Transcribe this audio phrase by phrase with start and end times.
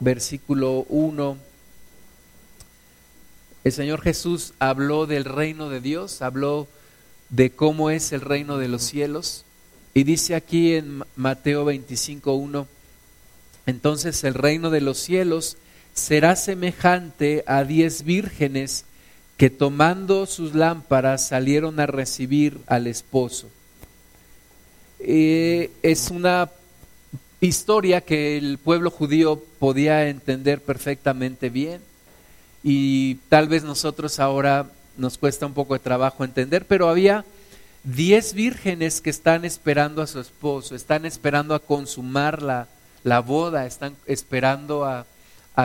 [0.00, 1.36] versículo 1.
[3.64, 6.68] El Señor Jesús habló del reino de Dios, habló
[7.28, 9.44] de cómo es el reino de los cielos.
[9.94, 12.66] Y dice aquí en Mateo 25, 1,
[13.66, 15.56] entonces el reino de los cielos
[15.92, 18.84] será semejante a diez vírgenes
[19.36, 23.48] que tomando sus lámparas salieron a recibir al esposo.
[25.00, 26.50] Eh, es una
[27.46, 31.80] historia que el pueblo judío podía entender perfectamente bien.
[32.64, 37.24] Y tal vez nosotros ahora nos cuesta un poco de trabajo entender, pero había
[37.84, 42.66] diez vírgenes que están esperando a su esposo, están esperando a consumar la,
[43.04, 45.06] la boda, están esperando a,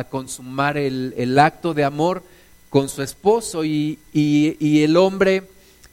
[0.09, 2.23] consumar el, acto de amor
[2.71, 3.63] con su esposo.
[3.63, 5.43] Y, y, el hombre,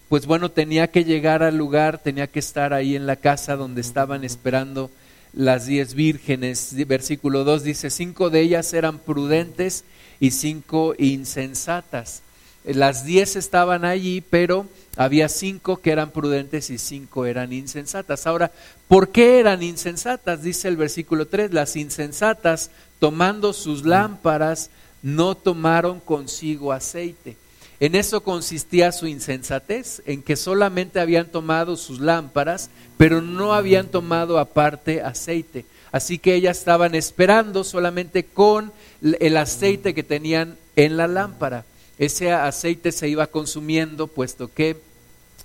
[0.08, 3.82] pues bueno, tenía que llegar al lugar, tenía que estar ahí en la casa donde
[3.82, 4.90] estaban esperando
[5.32, 6.74] las diez vírgenes.
[6.86, 9.84] Versículo 2 dice, cinco de ellas eran prudentes
[10.18, 12.22] y cinco insensatas.
[12.64, 18.26] Las diez estaban allí, pero había cinco que eran prudentes y cinco eran insensatas.
[18.26, 18.52] Ahora,
[18.86, 20.42] ¿por qué eran insensatas?
[20.42, 24.70] Dice el versículo 3, las insensatas, tomando sus lámparas,
[25.02, 27.36] no tomaron consigo aceite.
[27.80, 33.88] En eso consistía su insensatez, en que solamente habían tomado sus lámparas, pero no habían
[33.88, 35.64] tomado aparte aceite.
[35.90, 41.64] Así que ellas estaban esperando solamente con el aceite que tenían en la lámpara.
[41.98, 44.76] Ese aceite se iba consumiendo, puesto que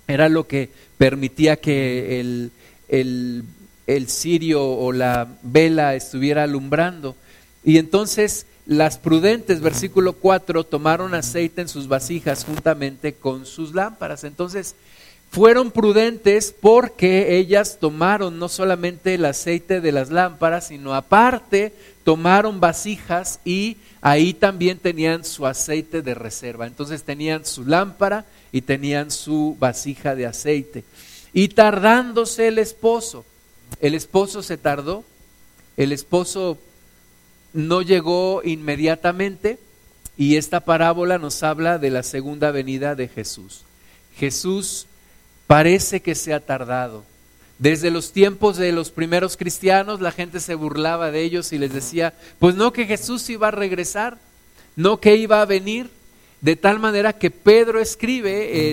[0.06, 2.52] era lo que permitía que el,
[2.88, 3.44] el,
[3.86, 7.16] el cirio o la vela estuviera alumbrando.
[7.64, 14.24] Y entonces las prudentes, versículo 4, tomaron aceite en sus vasijas juntamente con sus lámparas.
[14.24, 14.74] Entonces,
[15.30, 21.72] fueron prudentes porque ellas tomaron no solamente el aceite de las lámparas, sino aparte
[22.04, 26.66] tomaron vasijas y ahí también tenían su aceite de reserva.
[26.66, 30.84] Entonces tenían su lámpara y tenían su vasija de aceite.
[31.32, 33.24] Y tardándose el esposo,
[33.80, 35.04] el esposo se tardó,
[35.76, 36.58] el esposo
[37.56, 39.58] no llegó inmediatamente
[40.16, 43.62] y esta parábola nos habla de la segunda venida de Jesús.
[44.16, 44.86] Jesús
[45.46, 47.04] parece que se ha tardado.
[47.58, 51.72] Desde los tiempos de los primeros cristianos la gente se burlaba de ellos y les
[51.72, 54.18] decía, pues no que Jesús iba a regresar,
[54.74, 55.90] no que iba a venir,
[56.42, 58.72] de tal manera que Pedro escribe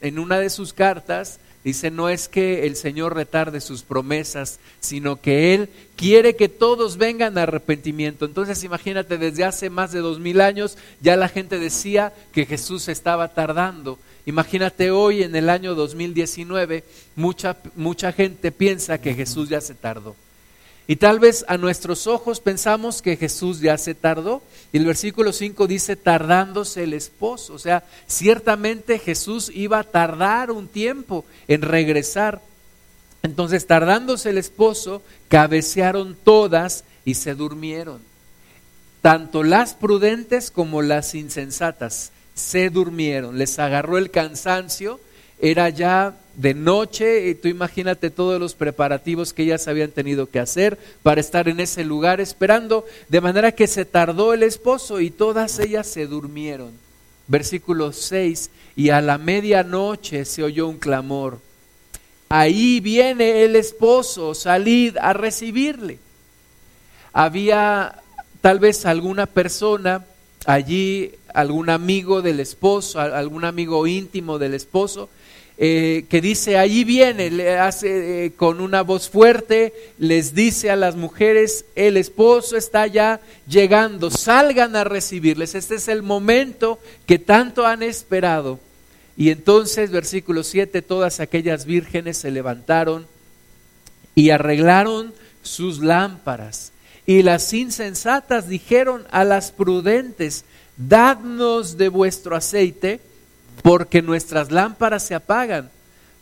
[0.00, 5.20] en, una de sus cartas, dice, no es que el Señor retarde sus promesas, sino
[5.20, 8.26] que Él quiere que todos vengan a arrepentimiento.
[8.26, 12.88] Entonces imagínate, desde hace más de dos mil años ya la gente decía que Jesús
[12.88, 13.98] estaba tardando.
[14.26, 16.84] Imagínate hoy en el año 2019,
[17.16, 20.16] mucha, mucha gente piensa que Jesús ya se tardó.
[20.86, 24.42] Y tal vez a nuestros ojos pensamos que Jesús ya se tardó.
[24.72, 27.54] Y el versículo 5 dice, tardándose el esposo.
[27.54, 32.42] O sea, ciertamente Jesús iba a tardar un tiempo en regresar.
[33.22, 38.02] Entonces, tardándose el esposo, cabecearon todas y se durmieron.
[39.00, 43.38] Tanto las prudentes como las insensatas se durmieron.
[43.38, 45.00] Les agarró el cansancio.
[45.40, 50.40] Era ya de noche y tú imagínate todos los preparativos que ellas habían tenido que
[50.40, 55.10] hacer para estar en ese lugar esperando, de manera que se tardó el esposo y
[55.10, 56.72] todas ellas se durmieron.
[57.26, 61.38] Versículo 6, y a la medianoche se oyó un clamor.
[62.28, 65.98] Ahí viene el esposo, salid a recibirle.
[67.12, 68.02] Había
[68.40, 70.04] tal vez alguna persona
[70.44, 75.08] allí, algún amigo del esposo, algún amigo íntimo del esposo,
[75.56, 80.76] eh, que dice, allí viene, le hace eh, con una voz fuerte, les dice a
[80.76, 87.20] las mujeres, el esposo está ya llegando, salgan a recibirles, este es el momento que
[87.20, 88.58] tanto han esperado.
[89.16, 93.06] Y entonces, versículo 7, todas aquellas vírgenes se levantaron
[94.16, 96.72] y arreglaron sus lámparas.
[97.06, 100.44] Y las insensatas dijeron a las prudentes,
[100.76, 103.00] dadnos de vuestro aceite,
[103.62, 105.70] porque nuestras lámparas se apagan.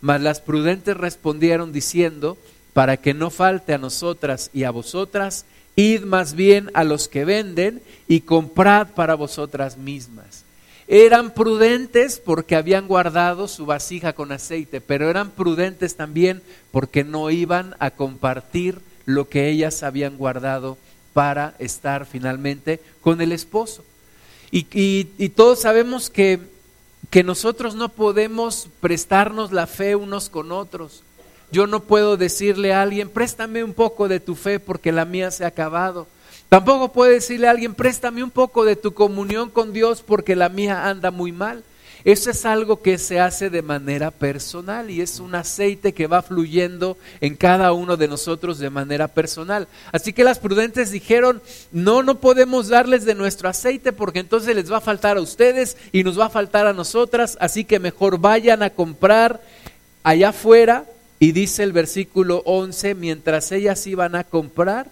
[0.00, 2.36] Mas las prudentes respondieron diciendo,
[2.72, 5.44] para que no falte a nosotras y a vosotras,
[5.76, 10.44] id más bien a los que venden y comprad para vosotras mismas.
[10.88, 17.30] Eran prudentes porque habían guardado su vasija con aceite, pero eran prudentes también porque no
[17.30, 20.76] iban a compartir lo que ellas habían guardado
[21.12, 23.84] para estar finalmente con el esposo.
[24.50, 24.66] Y,
[25.16, 26.38] y todos sabemos que
[27.12, 31.02] que nosotros no podemos prestarnos la fe unos con otros.
[31.50, 35.30] Yo no puedo decirle a alguien, préstame un poco de tu fe porque la mía
[35.30, 36.06] se ha acabado.
[36.48, 40.48] Tampoco puede decirle a alguien, préstame un poco de tu comunión con Dios porque la
[40.48, 41.64] mía anda muy mal.
[42.04, 46.22] Eso es algo que se hace de manera personal y es un aceite que va
[46.22, 49.68] fluyendo en cada uno de nosotros de manera personal.
[49.92, 51.40] Así que las prudentes dijeron,
[51.70, 55.76] no, no podemos darles de nuestro aceite porque entonces les va a faltar a ustedes
[55.92, 59.40] y nos va a faltar a nosotras, así que mejor vayan a comprar
[60.02, 60.84] allá afuera.
[61.20, 64.88] Y dice el versículo 11, mientras ellas iban a comprar,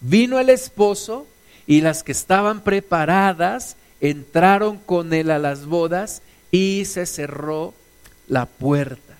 [0.00, 1.28] vino el esposo
[1.68, 7.74] y las que estaban preparadas entraron con él a las bodas y se cerró
[8.28, 9.16] la puerta.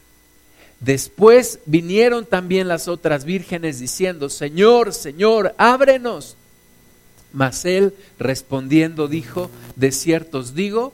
[0.80, 6.36] Después vinieron también las otras vírgenes diciendo, Señor, Señor, ábrenos.
[7.32, 10.92] Mas él respondiendo dijo, de cierto os digo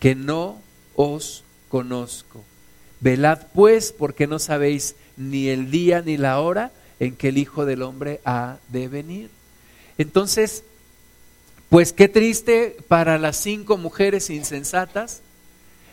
[0.00, 0.60] que no
[0.94, 2.44] os conozco.
[3.00, 7.66] Velad pues porque no sabéis ni el día ni la hora en que el Hijo
[7.66, 9.30] del Hombre ha de venir.
[9.98, 10.64] Entonces,
[11.68, 15.20] pues qué triste para las cinco mujeres insensatas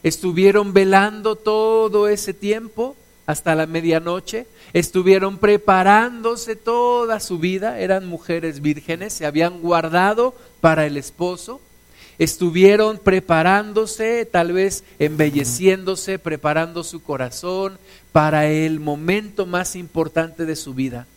[0.03, 2.95] estuvieron velando todo ese tiempo
[3.25, 10.85] hasta la medianoche, estuvieron preparándose toda su vida, eran mujeres vírgenes, se habían guardado para
[10.85, 11.61] el esposo,
[12.19, 17.77] estuvieron preparándose, tal vez embelleciéndose, preparando su corazón
[18.11, 21.07] para el momento más importante de su vida.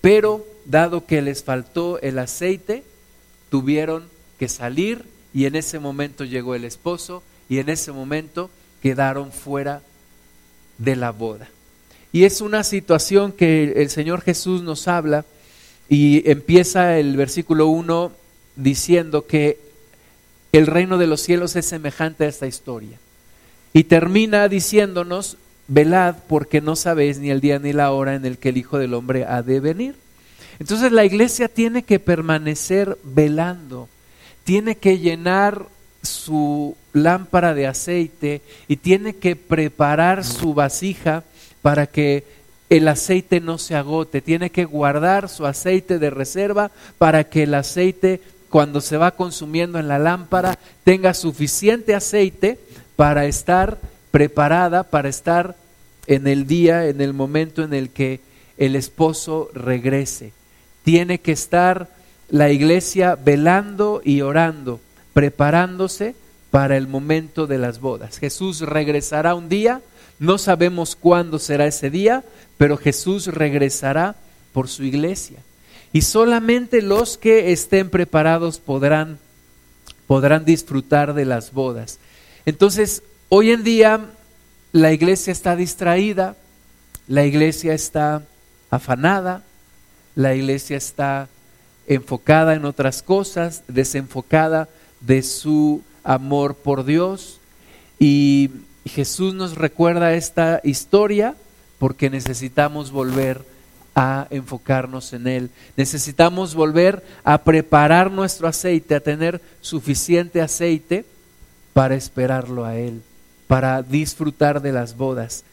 [0.00, 2.82] Pero dado que les faltó el aceite,
[3.48, 8.50] tuvieron que salir y en ese momento llegó el esposo y en ese momento
[8.82, 9.82] quedaron fuera
[10.78, 11.48] de la boda.
[12.12, 15.24] Y es una situación que el Señor Jesús nos habla
[15.88, 18.12] y empieza el versículo 1
[18.56, 19.58] diciendo que
[20.52, 22.98] el reino de los cielos es semejante a esta historia.
[23.72, 25.36] Y termina diciéndonos,
[25.68, 28.78] velad porque no sabéis ni el día ni la hora en el que el Hijo
[28.78, 29.94] del Hombre ha de venir.
[30.58, 33.88] Entonces la iglesia tiene que permanecer velando,
[34.44, 35.66] tiene que llenar
[36.02, 41.24] su lámpara de aceite y tiene que preparar su vasija
[41.62, 42.24] para que
[42.70, 47.54] el aceite no se agote, tiene que guardar su aceite de reserva para que el
[47.54, 52.58] aceite cuando se va consumiendo en la lámpara tenga suficiente aceite
[52.96, 53.78] para estar
[54.10, 55.56] preparada, para estar
[56.06, 58.20] en el día, en el momento en el que
[58.56, 60.32] el esposo regrese.
[60.82, 61.88] Tiene que estar
[62.28, 64.80] la iglesia velando y orando
[65.18, 66.14] preparándose
[66.52, 68.18] para el momento de las bodas.
[68.18, 69.80] Jesús regresará un día,
[70.20, 72.22] no sabemos cuándo será ese día,
[72.56, 74.14] pero Jesús regresará
[74.52, 75.38] por su iglesia.
[75.92, 79.18] Y solamente los que estén preparados podrán,
[80.06, 81.98] podrán disfrutar de las bodas.
[82.46, 84.00] Entonces, hoy en día
[84.70, 86.36] la iglesia está distraída,
[87.08, 88.22] la iglesia está
[88.70, 89.42] afanada,
[90.14, 91.28] la iglesia está
[91.88, 94.68] enfocada en otras cosas, desenfocada
[95.00, 97.40] de su amor por Dios.
[97.98, 98.50] Y
[98.86, 101.34] Jesús nos recuerda esta historia
[101.78, 103.44] porque necesitamos volver
[103.94, 105.50] a enfocarnos en Él.
[105.76, 111.04] Necesitamos volver a preparar nuestro aceite, a tener suficiente aceite
[111.72, 113.02] para esperarlo a Él,
[113.46, 115.44] para disfrutar de las bodas.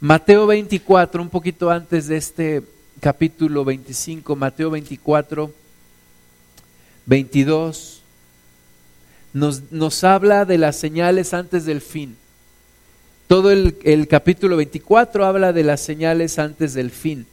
[0.00, 2.62] Mateo 24, un poquito antes de este
[3.00, 5.52] capítulo 25, Mateo 24,
[7.04, 7.99] 22
[9.32, 12.16] nos, habla de las señales antes del fin.
[13.26, 17.26] Todo el, el capítulo 24 habla de las señales antes del fin.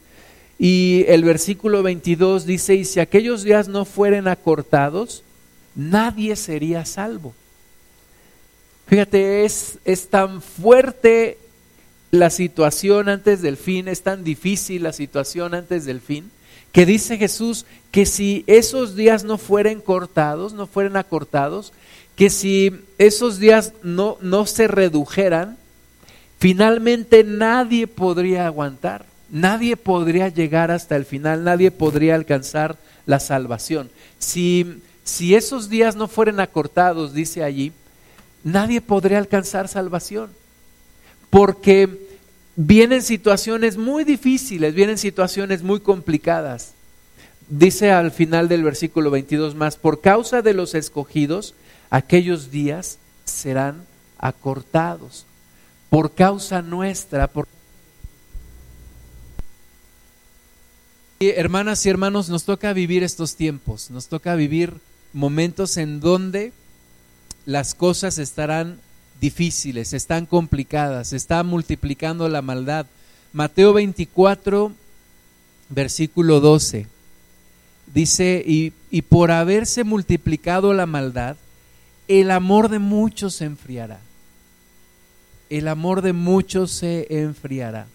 [0.58, 5.22] Y el versículo 22 dice, y si aquellos días no fueren acortados,
[5.74, 7.34] nadie sería salvo.
[8.88, 11.38] Fíjate, es, es tan fuerte
[12.10, 16.30] la situación antes del fin, es tan difícil la situación antes del fin,
[16.72, 21.72] que dice Jesús que si esos días no fueren cortados, no fueren acortados,
[22.16, 25.56] que si esos días no, no se redujeran,
[26.38, 33.90] finalmente nadie podría aguantar, nadie podría llegar hasta el final, nadie podría alcanzar la salvación.
[34.18, 37.72] Si, si esos días no fueran acortados, dice allí,
[38.44, 40.30] nadie podría alcanzar salvación,
[41.30, 42.07] porque
[42.60, 46.72] vienen situaciones muy difíciles, vienen situaciones muy complicadas.
[47.48, 51.54] Dice al final del versículo 22 más, por causa de los escogidos,
[51.88, 53.86] aquellos días serán
[54.18, 55.24] acortados
[55.88, 57.28] por causa nuestra.
[57.28, 57.46] Por...
[61.20, 64.74] hermanas y hermanos, nos toca vivir estos tiempos, nos toca vivir
[65.12, 66.52] momentos en donde
[67.46, 68.80] las cosas estarán
[69.20, 72.86] difíciles, están complicadas, está multiplicando la maldad.
[73.32, 74.72] Mateo 24,
[75.68, 76.86] versículo 12.
[77.92, 81.36] dice, y, y por haberse multiplicado la maldad,
[82.06, 84.00] el amor de muchos se enfriará.
[85.50, 87.86] El amor de muchos se enfriará.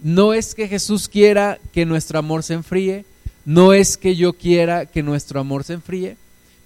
[0.00, 3.04] No es que Jesús quiera que nuestro amor se enfríe,
[3.44, 6.16] no es que yo quiera que nuestro amor se enfríe,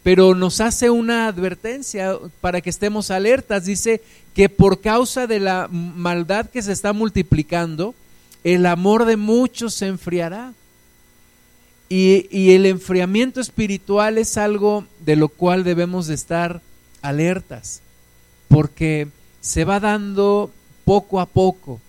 [0.04, 3.64] pero nos hace una advertencia para que estemos alertas.
[3.64, 4.02] Dice
[4.34, 7.94] que por causa de la maldad que se está multiplicando,
[8.44, 10.52] el amor de muchos se enfriará.
[11.88, 16.60] Y, el enfriamiento espiritual es algo de lo cual debemos de estar
[17.00, 17.80] alertas,
[18.48, 19.08] porque
[19.40, 20.50] se va dando
[20.84, 21.80] poco a poco,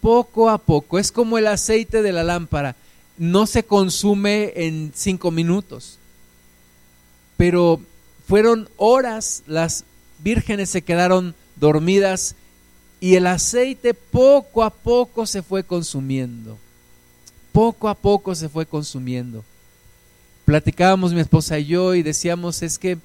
[0.00, 0.98] poco a poco.
[0.98, 2.76] Es como el aceite de la lámpara,
[3.16, 5.98] no se consume en cinco minutos
[7.36, 7.80] pero
[8.26, 9.84] fueron horas, las
[10.18, 12.34] vírgenes se quedaron dormidas
[13.00, 16.58] y el aceite poco a poco se fue consumiendo.
[17.52, 19.44] Poco a poco se fue consumiendo.
[20.44, 22.98] Platicábamos mi esposa y yo y decíamos es que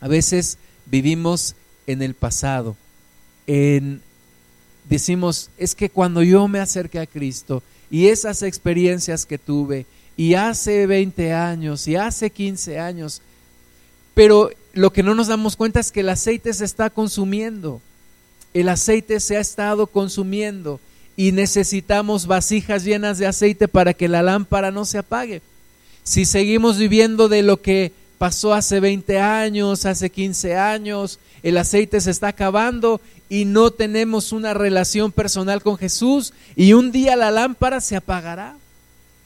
[0.00, 1.54] a veces vivimos
[1.86, 2.76] en el pasado.
[3.46, 4.02] En,
[4.88, 10.34] decimos, es que cuando yo me acerqué a Cristo y esas experiencias que tuve, y
[10.34, 13.22] hace 20 años, y hace 15 años,
[14.14, 17.80] pero lo que no nos damos cuenta es que el aceite se está consumiendo.
[18.54, 20.80] El aceite se ha estado consumiendo
[21.16, 25.42] y necesitamos vasijas llenas de aceite para que la lámpara no se apague.
[26.02, 32.00] Si seguimos viviendo de lo que pasó hace 20 años, hace 15 años, el aceite
[32.00, 37.30] se está acabando y no tenemos una relación personal con Jesús y un día la
[37.30, 38.56] lámpara se apagará,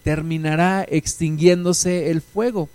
[0.02, 2.68] terminará extinguiéndose el fuego.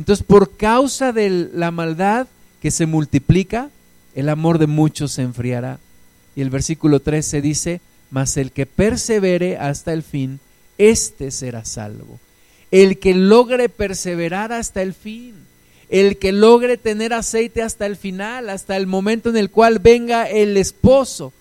[0.00, 2.26] Entonces, por causa de la maldad
[2.62, 3.68] que se multiplica,
[4.14, 5.78] el amor de muchos se enfriará.
[6.34, 10.40] Y el versículo 13 dice, mas el que persevere hasta el fin,
[10.78, 12.18] éste será salvo.
[12.70, 15.34] El que logre perseverar hasta el fin,
[15.90, 20.30] el que logre tener aceite hasta el final, hasta el momento en el cual venga
[20.30, 21.34] el esposo,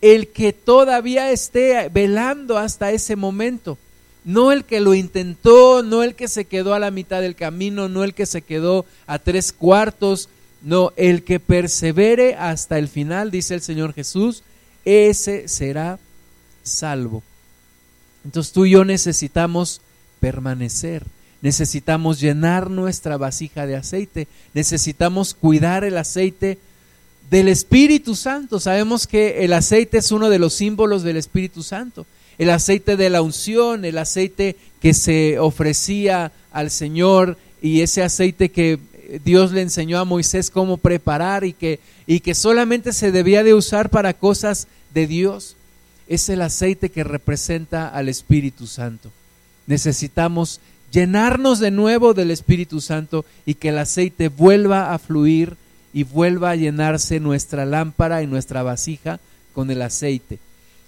[0.00, 3.78] el que todavía esté velando hasta ese momento
[4.24, 7.88] no el que lo intentó, no el que se quedó a la mitad del camino,
[7.88, 10.28] no el que se quedó a tres cuartos,
[10.62, 14.42] no, el que persevere hasta el final, dice el Señor Jesús,
[14.84, 15.98] ese será
[16.62, 17.22] salvo.
[18.24, 19.80] Entonces tú y yo necesitamos
[20.20, 21.06] permanecer,
[21.40, 26.58] necesitamos llenar nuestra vasija de aceite, necesitamos cuidar el aceite
[27.30, 28.60] del Espíritu Santo.
[28.60, 32.04] Sabemos que el aceite es uno de los símbolos del Espíritu Santo
[32.40, 38.50] el aceite de la unción, el aceite que se ofrecía al Señor y ese aceite
[38.50, 38.78] que
[39.22, 43.52] Dios le enseñó a Moisés cómo preparar y que, y que solamente se debía de
[43.52, 45.54] usar para cosas de Dios.
[46.08, 49.12] Es el aceite que representa al Espíritu Santo.
[49.66, 55.58] Necesitamos llenarnos de nuevo del Espíritu Santo y que el aceite vuelva a fluir
[55.92, 59.20] y vuelva a llenarse nuestra lámpara y nuestra vasija
[59.52, 60.38] con el aceite.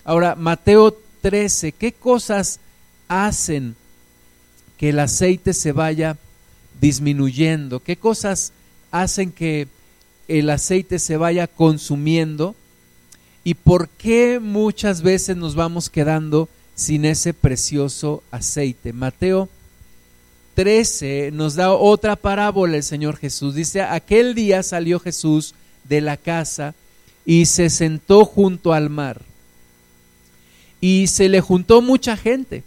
[0.03, 2.61] Ahora, Mateo 13, ¿qué cosas
[3.09, 3.77] hacen
[4.77, 6.19] que el aceite se vaya
[6.81, 7.81] disminuyendo?
[7.81, 8.53] ¿Qué cosas
[8.91, 9.69] hacen que
[10.29, 12.55] el aceite se vaya consumiendo?
[13.45, 18.93] ¿Y por qué muchas veces nos vamos quedando sin ese precioso aceite?
[18.93, 19.49] Mateo
[20.55, 23.55] 13 nos da otra parábola el Señor Jesús.
[23.55, 26.75] Dice, aquel día salió Jesús de la casa
[27.25, 29.32] y se sentó junto al mar
[30.83, 32.65] y se le juntó mucha gente.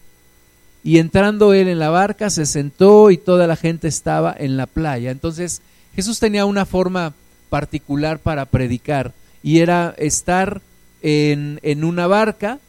[0.84, 4.68] Y entrando él en la barca, se sentó y toda la gente estaba en la
[4.68, 5.12] playa.
[5.12, 5.62] Entonces
[5.96, 7.14] Jesús tenía una forma
[7.50, 10.62] particular para predicar y era estar
[11.02, 12.60] en, en una barca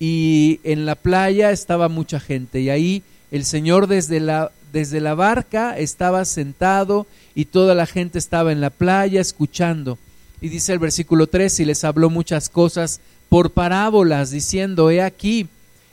[0.00, 5.14] y en la playa estaba mucha gente y ahí el Señor desde la, desde la
[5.14, 9.98] barca estaba sentado y toda la gente estaba en la playa escuchando.
[10.40, 15.48] Y dice el versículo 3, y les habló muchas cosas por parábolas, diciendo, he aquí,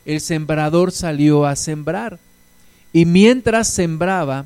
[0.05, 2.19] el sembrador salió a sembrar.
[2.93, 4.45] Y mientras sembraba,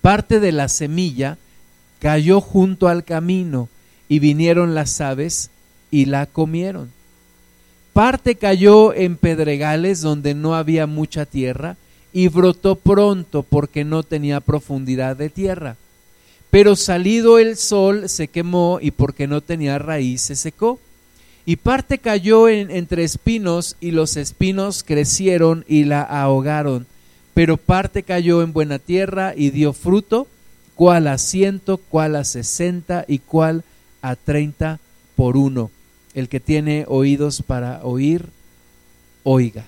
[0.00, 1.36] parte de la semilla
[1.98, 3.68] cayó junto al camino,
[4.08, 5.50] y vinieron las aves
[5.90, 6.90] y la comieron.
[7.92, 11.76] Parte cayó en pedregales donde no había mucha tierra,
[12.12, 15.76] y brotó pronto porque no tenía profundidad de tierra.
[16.50, 20.80] Pero salido el sol se quemó y porque no tenía raíz se secó
[21.46, 26.86] y parte cayó entre espinos y los espinos crecieron y la ahogaron,
[27.34, 30.26] pero parte cayó en buena tierra y dio fruto,
[30.74, 33.64] cual a ciento, cual a sesenta y cual
[34.02, 34.80] a treinta
[35.16, 35.70] por uno.
[36.14, 38.26] El que tiene oídos para oír,
[39.22, 39.64] oiga.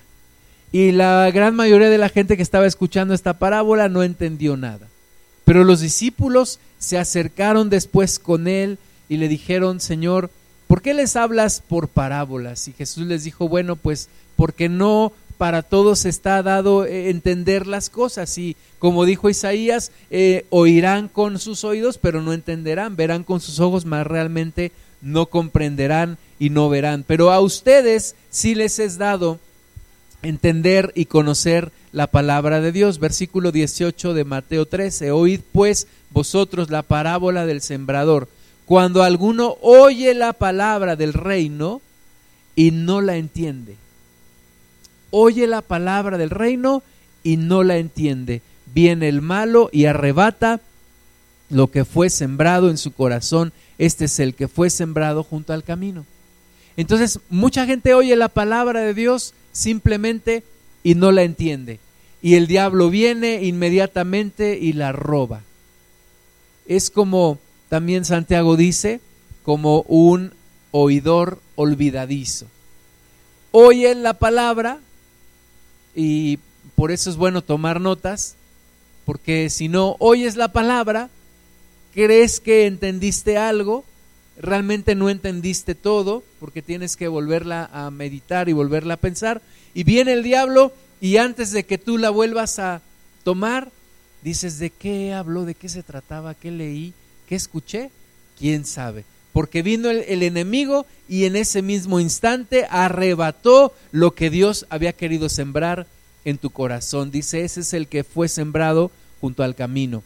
[0.71, 4.87] Y la gran mayoría de la gente que estaba escuchando esta parábola no entendió nada.
[5.45, 8.77] Pero los discípulos se acercaron después con él
[9.07, 10.31] y le dijeron, Señor,
[10.73, 12.67] ¿por qué les hablas por parábolas?
[12.67, 17.91] Y Jesús les dijo, bueno, pues porque no para todos está dado eh, entender las
[17.91, 23.39] cosas y como dijo Isaías, eh, oirán con sus oídos, pero no entenderán, verán con
[23.39, 27.03] sus ojos, mas realmente no comprenderán y no verán.
[27.05, 29.37] Pero a ustedes sí les es dado
[30.23, 32.97] entender y conocer la palabra de Dios.
[32.97, 35.11] Versículo 18 de Mateo 13.
[35.11, 38.27] Oíd pues vosotros la parábola del sembrador.
[38.65, 41.81] Cuando alguno oye la palabra del reino
[42.55, 43.75] y no la entiende.
[45.11, 46.83] Oye la palabra del reino
[47.23, 48.41] y no la entiende.
[48.73, 50.61] Viene el malo y arrebata
[51.49, 53.53] lo que fue sembrado en su corazón.
[53.77, 56.05] Este es el que fue sembrado junto al camino.
[56.75, 60.43] Entonces, mucha gente oye la palabra de Dios simplemente
[60.83, 61.79] y no la entiende.
[62.21, 65.41] Y el diablo viene inmediatamente y la roba.
[66.65, 67.37] Es como
[67.73, 69.01] también Santiago dice,
[69.41, 70.31] como un
[70.69, 72.45] oidor olvidadizo.
[73.49, 74.77] Oyen la palabra
[75.95, 76.37] y
[76.75, 78.35] por eso es bueno tomar notas,
[79.05, 81.09] porque si no oyes la palabra,
[81.95, 83.85] crees que entendiste algo,
[84.37, 89.41] realmente no entendiste todo, porque tienes que volverla a meditar y volverla a pensar,
[89.73, 92.83] y viene el diablo y antes de que tú la vuelvas a
[93.23, 93.71] tomar,
[94.21, 95.43] dices, ¿de qué habló?
[95.43, 96.35] ¿De qué se trataba?
[96.35, 96.93] ¿Qué leí?
[97.33, 97.89] ¿Qué escuché?
[98.37, 99.05] ¿Quién sabe?
[99.31, 104.93] Porque vino el, el, enemigo y en ese mismo instante arrebató lo que Dios había
[104.93, 105.87] querido sembrar
[106.25, 107.09] en tu corazón.
[107.09, 110.03] Dice, ese es el que fue sembrado junto al camino.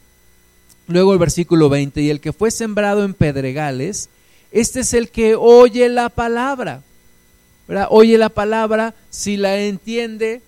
[0.86, 4.08] Luego el versículo 20, y el que fue sembrado en pedregales,
[4.50, 6.82] este es el que oye la palabra.
[7.90, 10.40] Oye la palabra, si la entiende,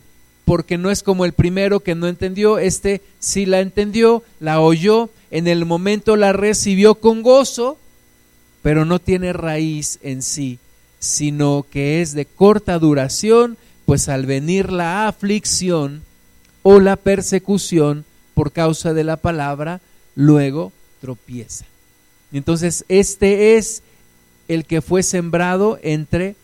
[0.47, 5.11] porque no es como el primero que no entendió, este si la entendió, la oyó,
[5.31, 7.79] en el momento la recibió con gozo,
[8.63, 10.59] pero no tiene raíz en sí,
[10.99, 16.03] sino que es de corta duración, pues al venir la aflicción
[16.63, 19.81] o la persecución por causa de la palabra,
[20.15, 21.65] luego tropieza.
[22.33, 23.83] Entonces, este es
[24.49, 26.37] el que fue sembrado entre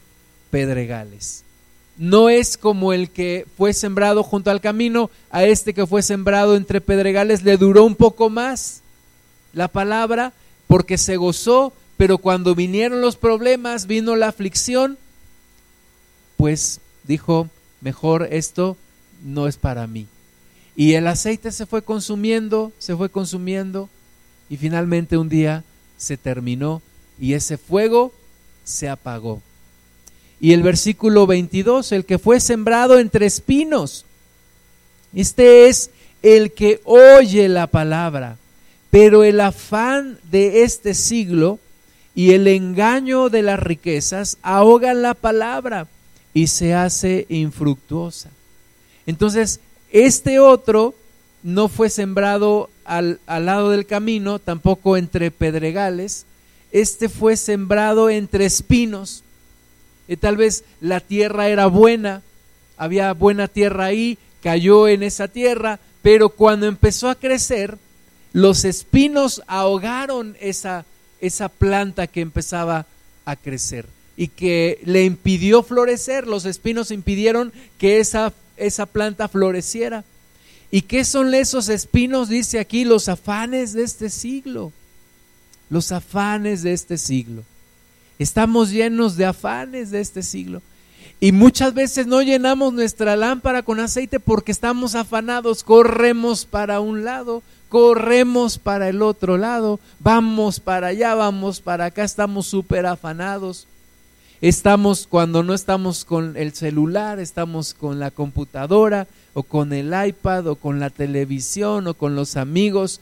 [0.51, 1.46] pedregales.
[1.99, 6.57] No es como el que fue sembrado junto al camino, a este que fue sembrado
[6.57, 8.83] entre pedregales le duró un poco más
[9.53, 10.33] la palabra
[10.67, 14.99] porque se gozó, pero cuando vinieron los problemas, vino la aflicción,
[16.37, 17.49] pues dijo,
[17.81, 18.77] mejor esto
[19.25, 20.07] no es para mí.
[20.75, 23.89] Y el aceite se fue consumiendo, se fue consumiendo,
[24.49, 25.65] y finalmente un día
[25.97, 26.83] se terminó
[27.19, 28.13] y ese fuego
[28.65, 29.43] se apagó.
[30.41, 34.05] Y el versículo 22, el que fue sembrado entre espinos.
[35.15, 35.91] Este es
[36.23, 38.37] el que oye la palabra,
[38.91, 41.59] pero el afán de este siglo
[42.15, 45.87] y el engaño de las riquezas ahogan la palabra
[46.35, 48.31] y se hace infructuosa.
[49.07, 50.95] Entonces, este otro
[51.43, 56.27] no fue sembrado al, al lado del camino, tampoco entre pedregales,
[56.73, 59.23] este fue sembrado entre espinos.
[60.21, 62.23] Tal vez la tierra era buena,
[62.77, 67.79] había buena tierra ahí, cayó en esa tierra, pero cuando empezó a crecer,
[68.33, 70.85] los espinos ahogaron esa,
[71.21, 72.87] esa planta que empezaba
[73.25, 76.27] a crecer y que le impidió florecer.
[76.27, 80.05] Los espinos impidieron que esa, esa planta floreciera.
[80.71, 82.29] ¿Y qué son esos espinos?
[82.29, 84.73] Dice aquí los afanes de este siglo
[85.69, 87.43] los afanes de este siglo.
[88.19, 90.63] Estamos llenos de afanes de este siglo.
[91.21, 97.05] Y muchas veces no llenamos nuestra lámpara con aceite porque estamos afanados, corremos para un
[97.05, 103.67] lado, corremos para el otro lado, vamos para allá, vamos para acá, estamos súper afanados.
[104.43, 110.47] Estamos cuando no estamos con el celular, estamos con la computadora o con el iPad
[110.49, 113.01] o con la televisión o con los amigos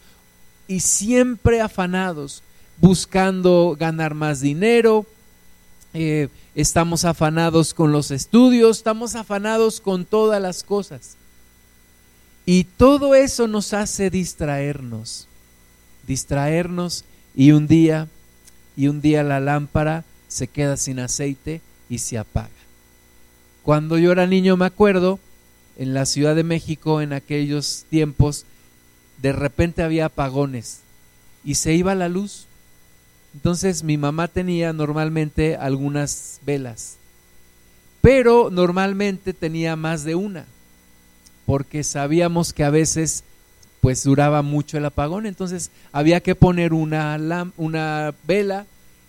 [0.68, 2.44] y siempre afanados
[2.78, 5.06] buscando ganar más dinero,
[5.92, 11.16] eh, estamos afanados con los estudios, estamos afanados con todas las cosas.
[12.46, 15.28] Y todo eso nos hace distraernos,
[16.06, 18.08] distraernos y un día,
[18.76, 22.50] y un día la lámpara se queda sin aceite y se apaga.
[23.62, 25.18] Cuando yo era niño me acuerdo,
[25.76, 28.44] en la Ciudad de México en aquellos tiempos,
[29.22, 30.80] de repente había apagones
[31.44, 32.46] y se iba la luz
[33.34, 36.96] entonces mi mamá tenía normalmente algunas velas,
[38.00, 40.46] pero normalmente tenía más de una.
[41.46, 43.22] porque sabíamos que a veces
[43.82, 47.18] pues duraba mucho el apagón, entonces había que poner una,
[47.58, 48.64] una vela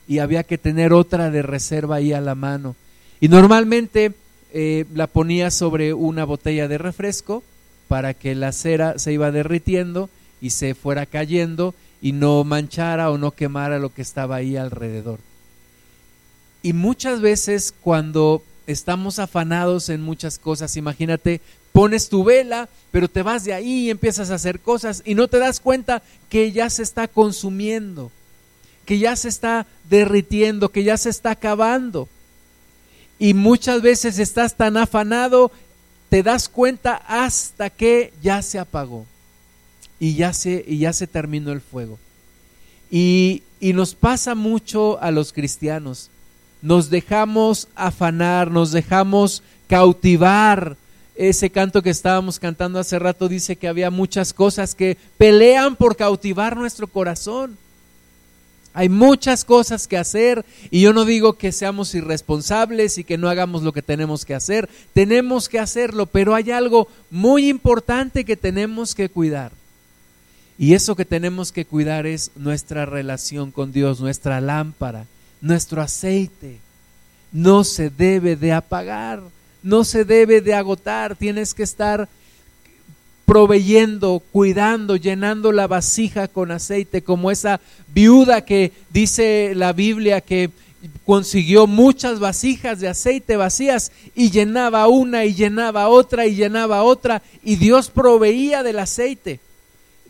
[0.05, 2.75] y había que tener otra de reserva ahí a la mano.
[3.21, 4.11] Y normalmente
[4.53, 7.41] eh, la ponía sobre una botella de refresco
[7.87, 10.09] para que la cera se iba derritiendo
[10.41, 11.73] y se fuera cayendo
[12.05, 15.19] y no manchara o no quemara lo que estaba ahí alrededor.
[16.61, 21.41] Y muchas veces cuando estamos afanados en muchas cosas, imagínate,
[21.71, 25.27] pones tu vela, pero te vas de ahí y empiezas a hacer cosas y no
[25.27, 28.11] te das cuenta que ya se está consumiendo,
[28.85, 32.07] que ya se está derritiendo, que ya se está acabando.
[33.17, 35.51] Y muchas veces estás tan afanado,
[36.09, 39.07] te das cuenta hasta que ya se apagó
[39.99, 41.97] y ya se, y ya se terminó el fuego.
[42.91, 46.09] Y, y nos pasa mucho a los cristianos.
[46.61, 50.77] Nos dejamos afanar, nos dejamos cautivar.
[51.15, 55.95] Ese canto que estábamos cantando hace rato dice que había muchas cosas que pelean por
[55.95, 57.57] cautivar nuestro corazón.
[58.73, 63.29] Hay muchas cosas que hacer y yo no digo que seamos irresponsables y que no
[63.29, 64.69] hagamos lo que tenemos que hacer.
[64.93, 69.53] Tenemos que hacerlo, pero hay algo muy importante que tenemos que cuidar.
[70.57, 75.05] Y eso que tenemos que cuidar es nuestra relación con Dios, nuestra lámpara,
[75.41, 76.59] nuestro aceite.
[77.31, 79.21] No se debe de apagar,
[79.61, 82.07] no se debe de agotar, tienes que estar
[83.25, 87.59] proveyendo, cuidando, llenando la vasija con aceite, como esa
[87.93, 90.51] viuda que dice la Biblia que
[91.05, 97.23] consiguió muchas vasijas de aceite vacías y llenaba una y llenaba otra y llenaba otra
[97.43, 99.39] y Dios proveía del aceite.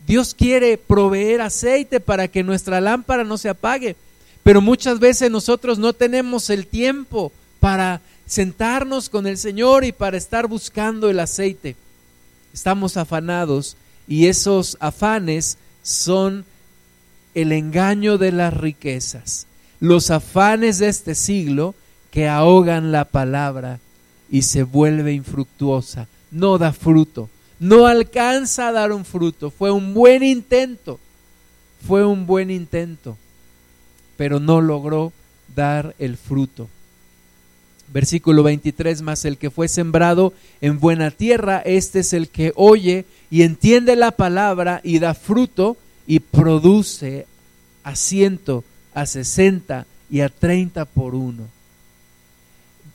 [0.06, 3.96] Dios quiere proveer aceite para que nuestra lámpara no se apague,
[4.44, 10.16] pero muchas veces nosotros no tenemos el tiempo para sentarnos con el Señor y para
[10.16, 11.74] estar buscando el aceite.
[12.54, 16.44] Estamos afanados y esos afanes son
[17.34, 19.46] el engaño de las riquezas,
[19.80, 21.74] los afanes de este siglo
[22.12, 23.80] que ahogan la palabra
[24.30, 29.50] y se vuelve infructuosa, no da fruto, no alcanza a dar un fruto.
[29.50, 30.98] Fue un buen intento,
[31.86, 33.16] fue un buen intento,
[34.16, 35.12] pero no logró
[35.54, 36.68] dar el fruto.
[37.92, 43.04] Versículo 23, más el que fue sembrado en buena tierra, este es el que oye
[43.30, 47.26] y entiende la palabra y da fruto y produce
[47.84, 51.44] a ciento, a sesenta y a treinta por uno.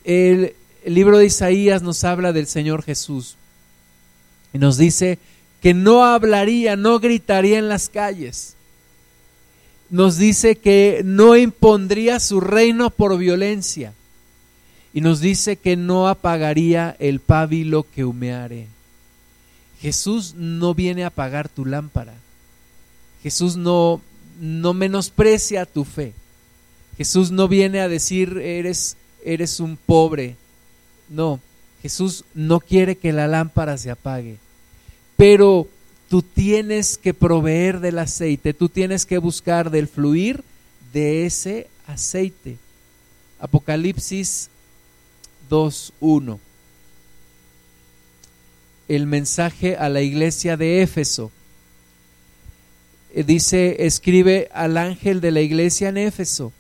[0.04, 3.38] El, libro de Isaías nos habla del Señor Jesús
[4.54, 5.20] y nos dice
[5.62, 8.56] que no hablaría, no gritaría en las calles.
[9.90, 13.94] Nos dice que no impondría su reino por violencia
[14.94, 18.68] y nos dice que no apagaría el pábilo que humeare.
[19.80, 22.14] Jesús no viene a apagar tu lámpara.
[23.24, 24.02] Jesús no,
[24.40, 26.14] no menosprecia tu fe.
[26.98, 30.36] Jesús no viene a decir eres, eres un pobre.
[31.10, 31.40] No,
[31.82, 34.38] Jesús no quiere que la lámpara se apague.
[35.18, 35.68] Pero
[36.10, 40.44] tú tienes que proveer del aceite, tú tienes que buscar del fluir
[40.94, 42.58] de ese aceite.
[43.40, 44.50] Apocalipsis
[45.50, 46.40] 2.1.
[48.88, 51.32] El mensaje a la iglesia de Éfeso.
[53.14, 56.54] Eh, dice, escribe al ángel de la iglesia en Éfeso,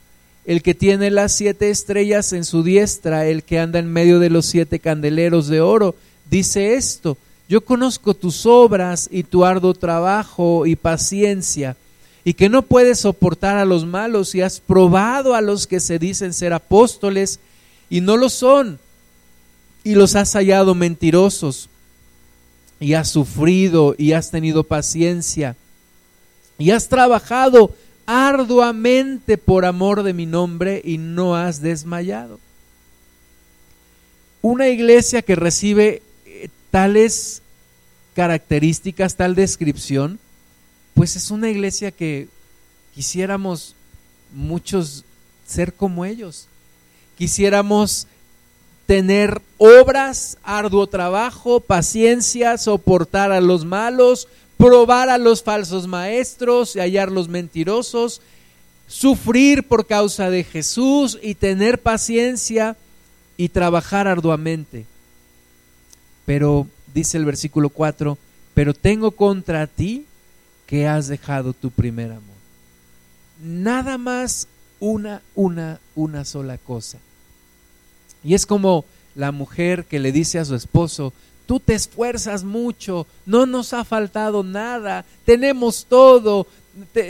[0.52, 4.30] el que tiene las siete estrellas en su diestra, el que anda en medio de
[4.30, 5.96] los siete candeleros de oro,
[6.30, 11.78] dice esto, yo conozco tus obras y tu arduo trabajo y paciencia,
[12.26, 15.98] y que no puedes soportar a los malos y has probado a los que se
[15.98, 17.40] dicen ser apóstoles
[17.90, 18.78] y no lo son,
[19.86, 21.70] y los has hallado mentirosos,
[22.78, 25.56] y has sufrido y has tenido paciencia,
[26.58, 27.74] y has trabajado
[28.12, 32.40] arduamente por amor de mi nombre y no has desmayado.
[34.42, 37.42] Una iglesia que recibe eh, tales
[38.16, 40.20] características, tal descripción,
[40.94, 42.28] pues es una iglesia que
[42.94, 43.76] quisiéramos
[44.34, 45.06] muchos
[45.46, 46.48] ser como ellos
[47.22, 48.08] quisiéramos
[48.88, 54.28] tener obras, arduo trabajo, paciencia, soportar a los malos,
[54.62, 58.22] probar a los falsos maestros y hallar los mentirosos,
[58.88, 62.78] sufrir por causa de Jesús y tener paciencia
[63.38, 64.86] y trabajar arduamente.
[66.28, 68.20] Pero dice el versículo 4,
[68.54, 70.06] pero tengo contra ti
[70.68, 72.22] que has dejado tu primer amor.
[73.44, 74.48] Nada más
[74.80, 77.00] una, una, una sola cosa.
[78.24, 81.14] Y es como la mujer que le dice a su esposo,
[81.52, 86.48] tú te esfuerzas mucho, no nos ha faltado nada, tenemos todo,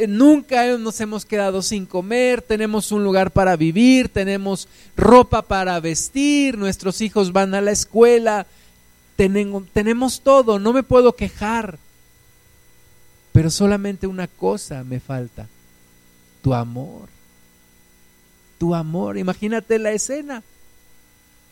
[0.07, 6.57] nunca nos hemos quedado sin comer, tenemos un lugar para vivir, tenemos ropa para vestir,
[6.57, 8.47] nuestros hijos van a la escuela,
[9.15, 11.77] tenemos, todo, no me puedo quejar.
[13.33, 15.47] Pero solamente una cosa me falta,
[16.41, 17.09] tu amor.
[18.57, 20.41] Tu amor, imagínate la escena.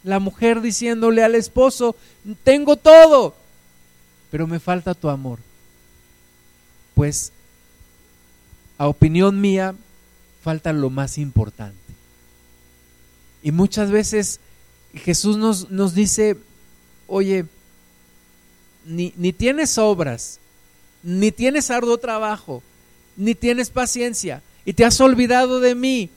[0.03, 1.95] La mujer diciéndole al esposo,
[2.43, 3.35] tengo todo,
[4.31, 5.39] pero me falta tu amor.
[6.95, 7.31] Pues
[8.77, 9.75] a opinión mía,
[10.41, 11.77] falta lo más importante.
[13.43, 14.39] Y muchas veces
[14.93, 16.38] Jesús nos, nos dice,
[17.07, 17.45] oye,
[18.85, 20.39] ni, ni tienes obras,
[21.03, 22.63] ni tienes arduo trabajo,
[23.15, 26.09] ni tienes paciencia, y te has olvidado de mí.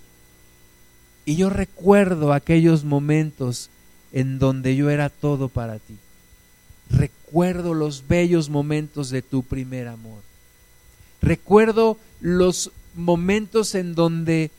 [1.24, 3.70] Y yo recuerdo aquellos momentos
[4.12, 5.96] en donde yo era todo para ti.
[6.90, 10.20] Recuerdo los bellos momentos de tu primer amor.
[11.22, 14.50] Recuerdo los momentos en donde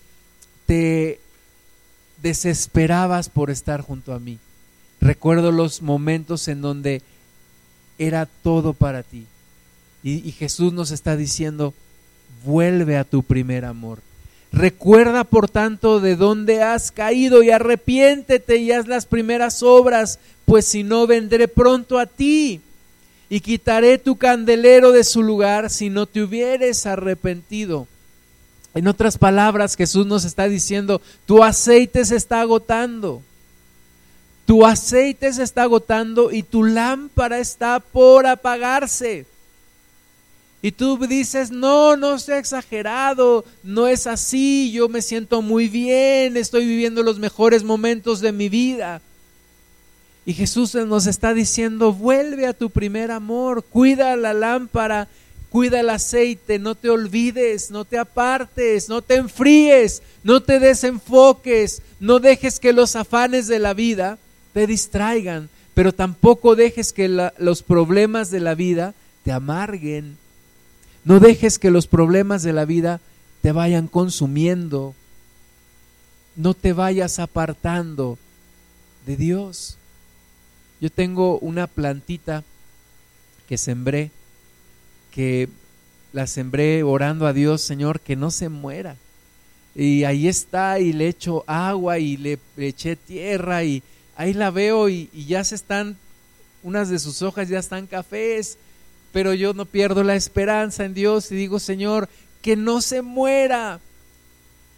[0.65, 1.19] te
[2.21, 4.39] desesperabas por estar junto a mí.
[5.01, 7.01] Recuerdo los momentos en donde
[7.97, 9.27] era todo para ti.
[10.01, 11.73] Y, Jesús nos está diciendo,
[12.43, 13.99] vuelve a tu primer amor.
[14.53, 20.65] Recuerda, por tanto, de dónde has caído y arrepiéntete y haz las primeras obras, pues
[20.65, 22.61] si no vendré pronto a ti
[23.29, 27.87] y quitaré tu candelero de su lugar si no te hubieres arrepentido.
[28.75, 33.23] En otras palabras, Jesús nos está diciendo, tu aceite se está agotando.
[34.45, 39.25] Tu aceite se está agotando y tu lámpara está por apagarse.
[40.65, 46.37] Y tú dices, no, no sea exagerado, no es así, yo me siento muy bien,
[46.37, 49.01] estoy viviendo los mejores momentos de mi vida.
[50.25, 55.09] Y Jesús nos está diciendo, vuelve a tu primer amor, cuida la lámpara,
[55.49, 61.81] cuida el aceite, no te olvides, no te apartes, no te enfríes, no te desenfoques,
[61.99, 64.17] no dejes que los afanes de la vida
[64.53, 68.93] te distraigan, pero tampoco dejes que los problemas de la vida
[69.25, 70.22] te amarguen.
[71.05, 73.01] No dejes que los problemas de la vida
[73.41, 74.95] te vayan consumiendo.
[76.35, 78.17] No te vayas apartando
[79.05, 79.77] de Dios.
[80.79, 82.43] Yo tengo una plantita
[83.47, 84.11] que sembré,
[85.11, 85.49] que
[86.13, 88.95] la sembré orando a Dios, Señor, que no se muera.
[89.75, 93.83] Y ahí está, y le echo agua y le, eché tierra y
[94.15, 95.97] ahí la veo y, y ya se están,
[96.61, 98.57] unas de sus hojas ya están cafés,
[99.13, 102.09] pero yo no pierdo la esperanza en Dios y digo, Señor,
[102.41, 103.79] que no se muera.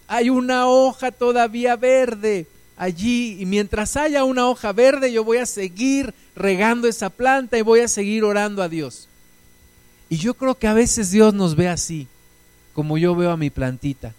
[0.07, 2.45] Hay una hoja todavía verde
[2.77, 7.61] allí y mientras haya una hoja verde yo voy a seguir regando esa planta y
[7.61, 9.07] voy a seguir orando a Dios.
[10.09, 12.07] Y yo creo que a veces Dios nos ve así,
[12.73, 14.13] como yo veo a mi plantita.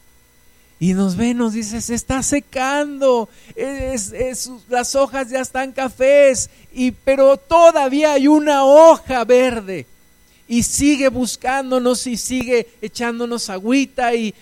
[0.81, 6.91] Y nos ve, nos dice, se está secando, es, las hojas ya están cafés, y,
[6.91, 9.87] pero todavía hay una hoja verde.
[10.49, 14.35] Y sigue buscándonos y sigue echándonos agüita y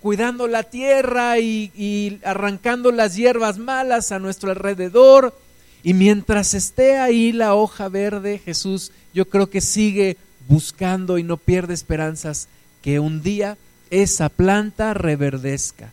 [0.00, 5.36] cuidando la tierra y, arrancando las hierbas malas a nuestro alrededor.
[5.82, 10.16] Y mientras esté ahí la hoja verde, Jesús yo creo que sigue
[10.48, 12.48] buscando y no pierde esperanzas
[12.82, 13.56] que un día
[13.90, 15.92] esa planta reverdezca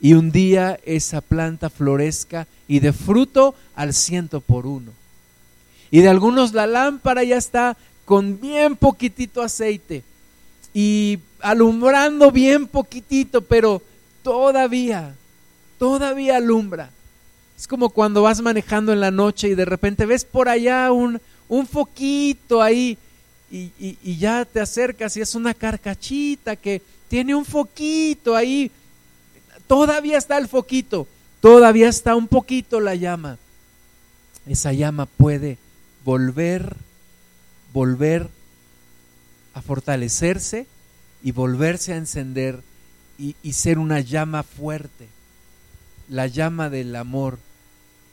[0.00, 4.92] y un día esa planta florezca y de fruto al ciento por uno.
[5.90, 7.76] Y de algunos la lámpara ya está
[8.08, 10.02] con bien poquitito aceite
[10.72, 13.82] y alumbrando bien poquitito, pero
[14.22, 15.14] todavía,
[15.78, 16.90] todavía alumbra.
[17.54, 21.20] Es como cuando vas manejando en la noche y de repente ves por allá un,
[21.50, 22.96] un foquito ahí
[23.50, 28.70] y, y, ya te acercas y es una carcachita que tiene un foquito ahí.
[29.66, 31.06] Todavía está el foquito,
[31.42, 33.36] todavía está un poquito la llama.
[34.46, 35.58] Esa llama puede
[36.06, 36.74] volver,
[37.72, 38.28] volver
[39.54, 40.66] a fortalecerse
[41.22, 42.62] y volverse a encender
[43.18, 45.08] y, ser una llama fuerte,
[46.08, 47.38] la llama del amor,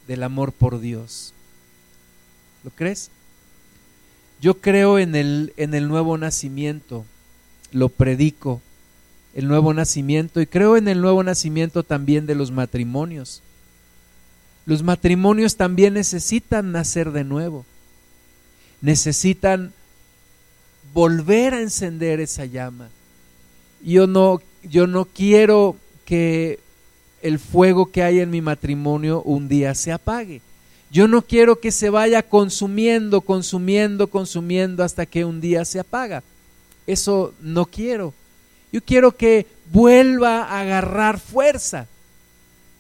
[0.08, 1.34] del amor por Dios.
[2.64, 3.12] ¿Lo crees?
[4.42, 7.06] Yo creo en el, en el nuevo nacimiento,
[7.72, 8.62] lo predico,
[9.36, 13.44] el nuevo nacimiento, y creo en el nuevo nacimiento también de los matrimonios.
[14.66, 17.66] Los matrimonios también necesitan nacer de nuevo,
[18.82, 19.74] necesitan
[20.94, 22.90] volver a encender esa llama.
[23.84, 26.60] Yo no, yo no quiero que
[27.22, 30.42] el fuego que hay en mi matrimonio un día se apague.
[30.92, 36.24] Yo no quiero que se vaya consumiendo, consumiendo, consumiendo hasta que un día se apaga.
[36.88, 38.14] Eso no quiero.
[38.72, 41.88] Yo quiero que vuelva a agarrar fuerza,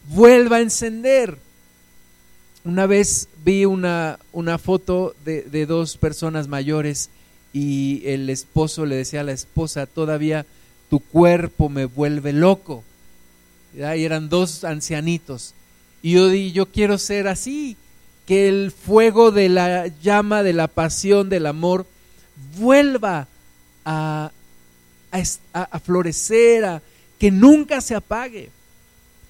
[0.07, 1.37] vuelva a encender.
[2.65, 7.09] Una vez vi una, una foto de, de dos personas mayores
[7.53, 10.45] y el esposo le decía a la esposa, todavía
[10.89, 12.83] tu cuerpo me vuelve loco.
[13.73, 15.53] Y eran dos ancianitos.
[16.01, 17.77] Y yo di, yo quiero ser así,
[18.25, 21.85] que el fuego de la llama, de la pasión, del amor,
[22.57, 23.27] vuelva
[23.85, 24.31] a,
[25.11, 26.81] a, florecer, a,
[27.19, 28.49] que nunca se apague,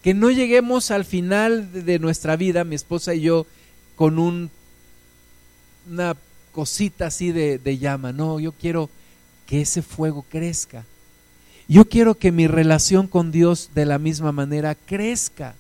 [0.06, 3.48] que no lleguemos al final de, nuestra vida, mi esposa y yo,
[3.96, 4.52] con un,
[5.90, 6.16] una
[6.52, 8.12] cosita así de, de llama.
[8.12, 8.92] No, yo quiero
[9.48, 10.86] que ese fuego crezca.
[11.68, 15.56] Yo quiero que mi relación con Dios de la misma manera crezca.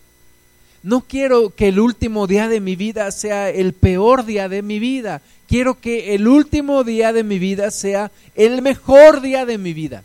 [0.83, 4.77] No quiero que el último día de mi vida sea el peor día de mi
[4.77, 5.23] vida.
[5.47, 10.03] Quiero que el último día de mi vida sea el mejor día de mi vida.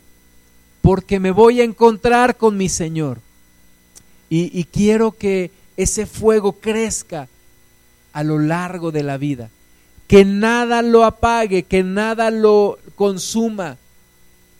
[0.81, 3.19] Porque me voy a encontrar con mi Señor.
[4.33, 7.27] Y, quiero que ese fuego crezca
[8.13, 9.49] a lo largo de la vida.
[10.07, 13.75] Que nada lo apague, que nada lo consuma.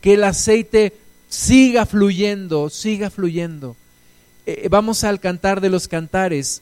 [0.02, 0.92] Que el aceite
[1.30, 3.78] siga fluyendo, siga fluyendo.
[4.46, 6.62] Eh, vamos al cantar de los cantares.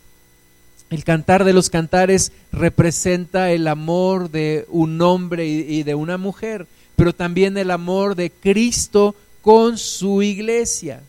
[0.91, 6.67] El cantar de los cantares representa el amor de un hombre y, de una mujer,
[6.95, 11.01] pero también el amor de Cristo con su iglesia.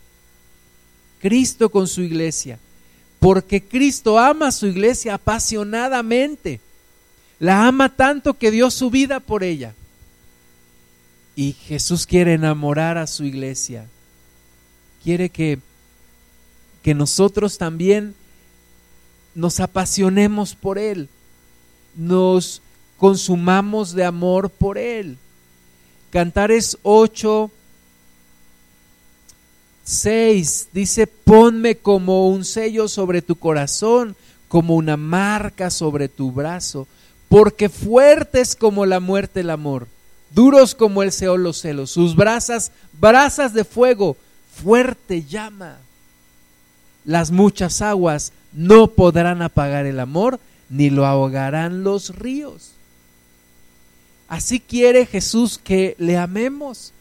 [1.20, 2.58] Cristo con su iglesia.
[3.18, 6.60] Porque Cristo ama a su iglesia apasionadamente.
[7.38, 9.74] La ama tanto que dio su vida por ella.
[11.36, 13.86] Y Jesús quiere enamorar a su iglesia.
[15.02, 15.58] Quiere que
[16.82, 18.14] que nosotros también
[19.34, 21.08] nos apasionemos por Él,
[21.94, 22.62] nos
[22.98, 25.18] consumamos de amor por Él.
[26.10, 27.50] Cantares 8,
[29.90, 34.16] 6 dice, ponme como un sello sobre tu corazón,
[34.48, 36.86] como una marca sobre tu brazo,
[37.28, 39.88] porque fuerte es como la muerte el amor,
[40.32, 44.16] duros como el Seol los celos, sus brasas, brasas de fuego,
[44.52, 45.78] fuerte llama
[47.04, 52.72] las muchas aguas no podrán apagar el amor, ni lo ahogarán los ríos.
[54.28, 56.92] Así quiere Jesús que le amemos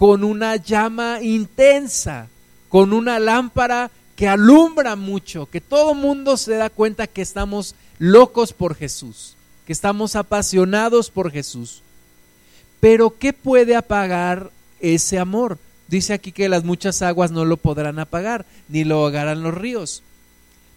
[0.00, 2.28] con una llama intensa,
[2.70, 8.54] con una lámpara que alumbra mucho, que todo mundo se da cuenta que estamos locos
[8.54, 9.36] por Jesús,
[9.66, 11.82] que estamos apasionados por Jesús.
[12.80, 15.58] Pero ¿qué puede apagar ese amor?
[15.86, 20.02] Dice aquí que las muchas aguas no lo podrán apagar, ni lo ahogarán los ríos.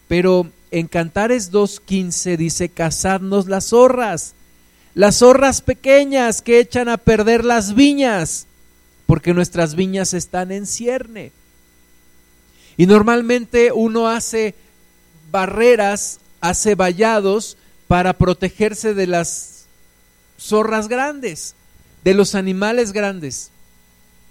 [0.10, 4.34] Pero en Cantares 2.15 dice, cazadnos las zorras,
[4.96, 8.48] las zorras pequeñas que echan a perder las viñas,
[9.06, 11.32] porque nuestras viñas están en cierne.
[12.78, 14.56] Y normalmente uno hace
[15.32, 19.66] barreras, hace vallados para protegerse de las
[20.39, 21.56] zorras grandes,
[22.04, 23.52] de los animales grandes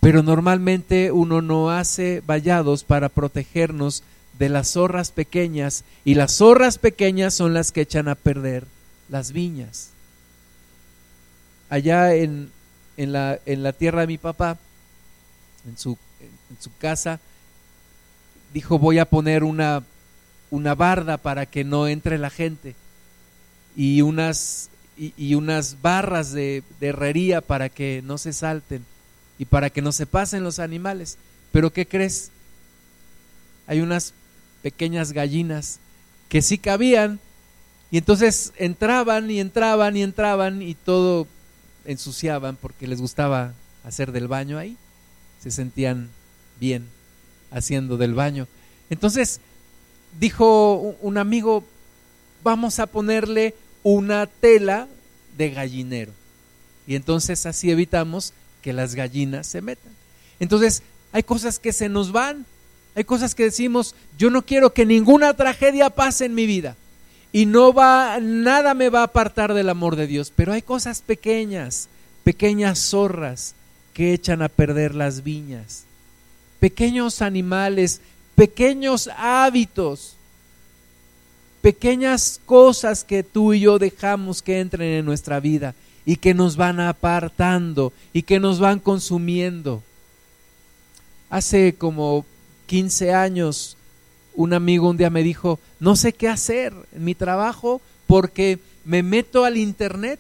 [0.03, 4.03] pero normalmente uno no hace vallados para protegernos
[4.37, 8.67] de las zorras pequeñas y las zorras pequeñas son las que echan a perder
[9.09, 9.91] las viñas.
[11.71, 12.51] Allá en,
[12.97, 14.59] en, la, en la, tierra de mi papá,
[15.69, 17.21] en su, en su casa,
[18.53, 19.83] dijo voy a poner una,
[20.51, 22.75] una barda para que no entre la gente
[23.77, 28.85] y unas, y, y unas barras de, de herrería para que no se salten
[29.39, 31.19] y para que no se pasen los animales.
[31.53, 32.31] Pero ¿qué crees?
[33.67, 34.15] Hay unas
[34.63, 35.79] pequeñas gallinas
[36.29, 37.19] que sí cabían
[37.91, 41.27] y entonces entraban y entraban y entraban y todo
[41.85, 44.77] ensuciaban porque les gustaba hacer del baño ahí.
[45.43, 46.11] Se sentían
[46.61, 46.89] bien
[47.51, 48.47] haciendo del baño.
[48.91, 49.41] Entonces
[50.19, 51.65] dijo un amigo,
[52.45, 54.89] vamos a ponerle una tela
[55.37, 56.13] de gallinero.
[56.87, 59.93] Y entonces así evitamos que las gallinas se metan.
[60.41, 60.83] Entonces,
[61.13, 62.47] hay cosas que se nos van,
[62.95, 66.77] hay cosas que decimos, yo no quiero que ninguna tragedia pase en mi vida
[67.33, 71.01] y no va nada me va a apartar del amor de Dios, pero hay cosas
[71.01, 71.89] pequeñas,
[72.25, 73.55] pequeñas zorras
[73.95, 75.85] que echan a perder las viñas.
[76.61, 78.01] Pequeños animales,
[78.35, 80.17] pequeños hábitos,
[81.63, 85.75] pequeñas cosas que tú y yo dejamos que entren en nuestra vida
[86.05, 89.83] y que nos van apartando y que nos van consumiendo.
[91.31, 92.27] Hace como
[92.67, 93.77] 15 años
[94.35, 99.03] un amigo un día me dijo, no sé qué hacer en mi trabajo porque me
[99.03, 100.19] meto al internet,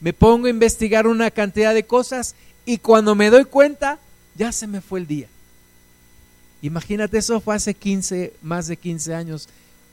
[0.00, 2.34] me pongo a investigar una cantidad de cosas
[2.64, 3.98] y cuando me doy cuenta,
[4.36, 5.28] ya se me fue el día.
[6.62, 9.48] Imagínate, eso fue hace 15, más de 15 años.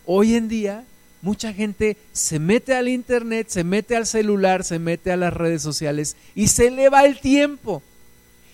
[0.06, 0.84] Hoy en día,
[1.22, 5.62] mucha gente se mete al internet, se mete al celular, se mete a las redes
[5.62, 7.82] sociales y se le va el tiempo.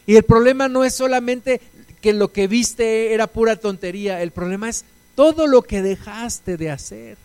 [0.05, 1.61] Y el problema no es solamente
[2.01, 4.83] que lo que viste era pura tontería, el problema es
[5.21, 7.15] todo lo que dejaste de hacer.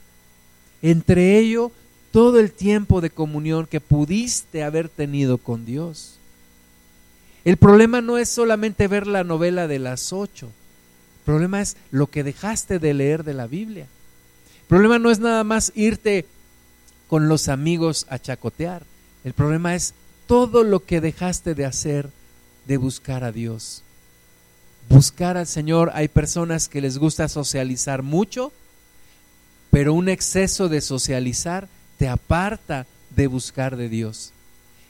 [0.82, 1.72] Entre ello,
[2.10, 6.18] todo el tiempo de comunión que pudiste haber tenido con Dios.
[7.46, 12.08] El problema no es solamente ver la novela de las ocho, el problema es lo
[12.08, 13.86] que dejaste de leer de la Biblia.
[14.60, 16.26] El problema no es nada más irte
[17.08, 18.82] con los amigos a chacotear,
[19.24, 19.94] el problema es
[20.26, 22.10] todo lo que dejaste de hacer
[22.66, 23.84] de buscar a Dios
[24.88, 25.90] buscar al Señor.
[25.94, 28.52] Hay personas que les gusta socializar mucho,
[29.70, 31.68] pero un exceso de socializar
[31.98, 34.32] te aparta de buscar de Dios.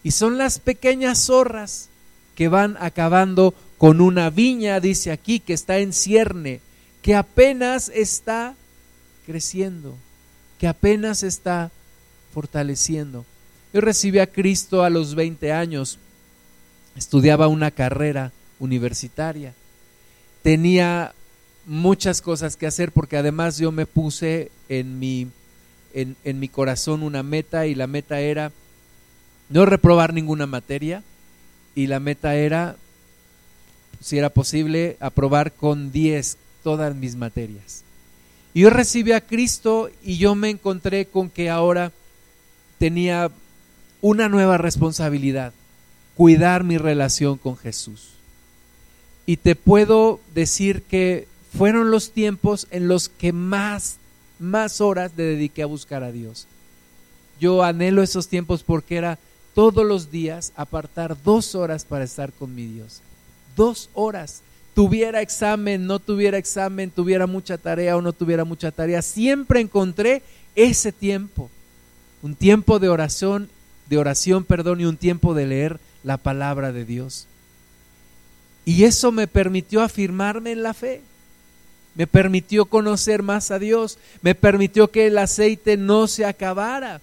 [0.02, 1.88] Y son las pequeñas zorras
[2.34, 6.60] que van acabando con una viña, dice aquí, que está en cierne,
[7.02, 8.54] que apenas está
[9.26, 9.96] creciendo,
[10.58, 11.70] que apenas está
[12.32, 13.24] fortaleciendo.
[13.72, 15.98] Yo recibí a Cristo a los 20 años,
[16.94, 19.54] estudiaba una carrera universitaria
[20.46, 21.12] tenía
[21.66, 25.26] muchas cosas que hacer porque además yo me puse en mi,
[25.92, 28.52] en, mi corazón una meta y la meta era
[29.48, 31.02] no reprobar ninguna materia
[31.74, 32.76] y la meta era,
[34.00, 37.82] si era posible, aprobar con 10 todas mis materias.
[38.54, 41.90] Y yo recibí a Cristo y yo me encontré con que ahora
[42.78, 43.32] tenía
[44.00, 45.52] una nueva responsabilidad,
[46.14, 48.15] cuidar mi relación con Jesús
[49.26, 53.96] y te puedo decir que fueron los tiempos en los que más,
[54.38, 56.46] más horas le dediqué a buscar a Dios.
[57.40, 59.18] Yo anhelo esos tiempos porque era
[59.54, 63.00] todos los días apartar dos horas para estar con mi Dios.
[63.56, 64.42] Dos horas.
[64.74, 69.00] Tuviera examen, no tuviera examen, tuviera mucha tarea o no tuviera mucha tarea.
[69.02, 70.22] Siempre encontré
[70.54, 71.50] ese tiempo.
[72.22, 73.48] Un tiempo de oración,
[73.88, 77.26] de oración, perdón, y un tiempo de leer la palabra de Dios.
[78.66, 81.00] Y eso me permitió afirmarme en la fe.
[81.94, 83.96] Me permitió conocer más a Dios.
[84.20, 87.00] Me permitió que el aceite no se acabara.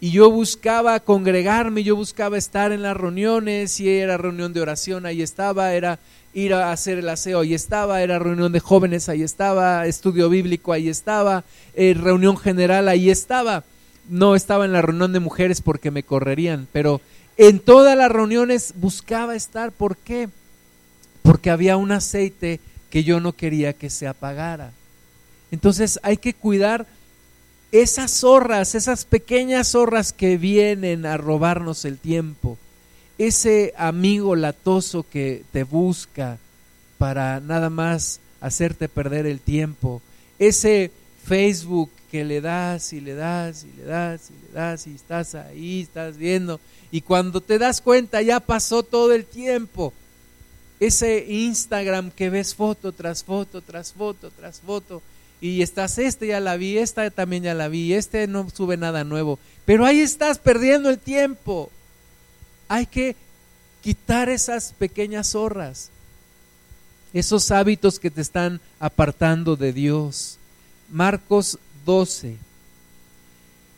[0.00, 5.06] Y yo buscaba congregarme, yo buscaba estar en las reuniones, si era reunión de oración,
[5.06, 5.98] ahí estaba, era
[6.34, 10.74] ir a hacer el aseo, ahí estaba, era reunión de jóvenes, ahí estaba, estudio bíblico,
[10.74, 13.64] ahí estaba, eh, reunión general, ahí estaba.
[14.08, 17.00] No estaba en la reunión de mujeres porque me correrían, pero
[17.36, 19.72] en todas las reuniones buscaba estar.
[19.72, 20.28] ¿Por qué?
[21.22, 22.60] Porque había un aceite
[22.90, 24.72] que yo no quería que se apagara.
[25.50, 26.86] Entonces hay que cuidar
[27.72, 32.58] esas zorras, esas pequeñas zorras que vienen a robarnos el tiempo.
[33.18, 36.38] Ese amigo latoso que te busca
[36.98, 40.00] para nada más hacerte perder el tiempo.
[40.38, 40.90] Ese
[41.24, 45.34] Facebook que le das y le das y le das y le das y estás
[45.34, 46.60] ahí, estás viendo
[46.90, 49.92] y cuando te das cuenta ya pasó todo el tiempo.
[50.78, 55.02] Ese Instagram que ves foto tras foto, tras foto, tras foto,
[55.40, 59.04] y estás, este ya la vi, esta también ya la vi, este no sube nada
[59.04, 61.70] nuevo, pero ahí estás perdiendo el tiempo.
[62.68, 63.16] Hay que
[63.82, 65.90] quitar esas pequeñas zorras,
[67.12, 70.38] esos hábitos que te están apartando de Dios.
[70.90, 72.36] Marcos 12.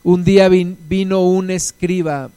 [0.05, 2.31] Un día vino un escriba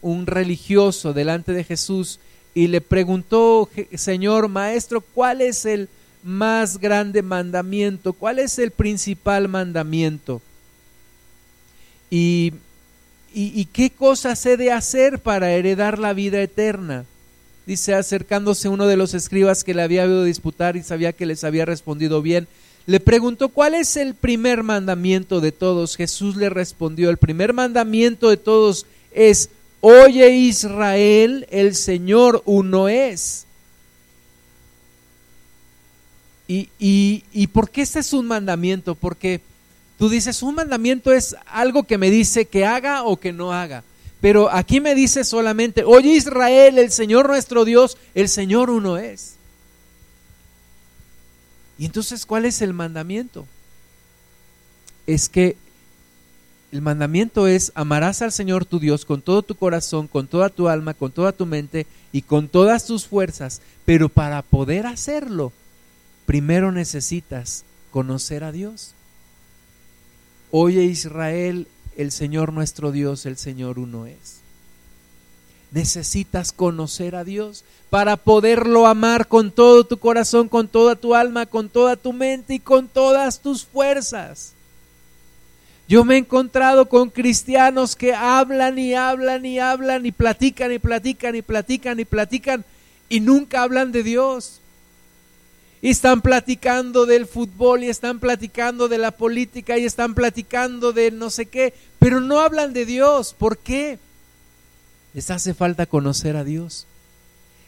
[0.00, 2.18] un, religioso delante de Jesús
[2.54, 5.88] y le preguntó, Señor, maestro, ¿cuál es el
[6.22, 8.12] más grande mandamiento?
[8.14, 10.40] ¿Cuál es el principal mandamiento?
[12.08, 12.54] Y,
[13.34, 17.04] y, qué cosas he de hacer para heredar la vida eterna?
[17.66, 21.44] Dice, acercándose uno de los escribas que le había oído disputar y sabía que les
[21.44, 22.48] había respondido bien,
[22.86, 25.96] le preguntó, ¿cuál es el primer mandamiento de todos?
[25.96, 29.50] Jesús le respondió, el primer mandamiento de todos es,
[29.80, 33.46] Oye Israel, el Señor uno es.
[36.48, 38.94] Y, y, ¿Y por qué este es un mandamiento?
[38.94, 39.40] Porque
[39.98, 43.82] tú dices, un mandamiento es algo que me dice que haga o que no haga.
[44.20, 49.34] Pero aquí me dice solamente, oye Israel, el Señor nuestro Dios, el Señor uno es.
[51.78, 53.46] Y entonces, ¿cuál es el mandamiento?
[55.06, 55.56] Es que
[56.76, 60.68] el mandamiento es, amarás al Señor tu Dios con todo tu corazón, con toda tu
[60.68, 63.62] alma, con toda tu mente y con todas tus fuerzas.
[63.86, 65.54] Pero para poder hacerlo,
[66.26, 68.92] primero necesitas conocer a Dios.
[70.50, 71.66] Oye Israel,
[71.96, 74.40] el Señor nuestro Dios, el Señor uno es.
[75.72, 81.46] Necesitas conocer a Dios para poderlo amar con todo tu corazón, con toda tu alma,
[81.46, 84.55] con toda tu mente y con todas tus fuerzas.
[85.88, 90.80] Yo me he encontrado con cristianos que hablan y hablan y hablan y platican y
[90.80, 92.64] platican y platican y platican
[93.08, 94.60] y nunca hablan de Dios.
[95.80, 101.12] Y están platicando del fútbol y están platicando de la política y están platicando de
[101.12, 103.34] no sé qué, pero no hablan de Dios.
[103.38, 104.00] ¿Por qué?
[105.14, 106.86] Les hace falta conocer a Dios.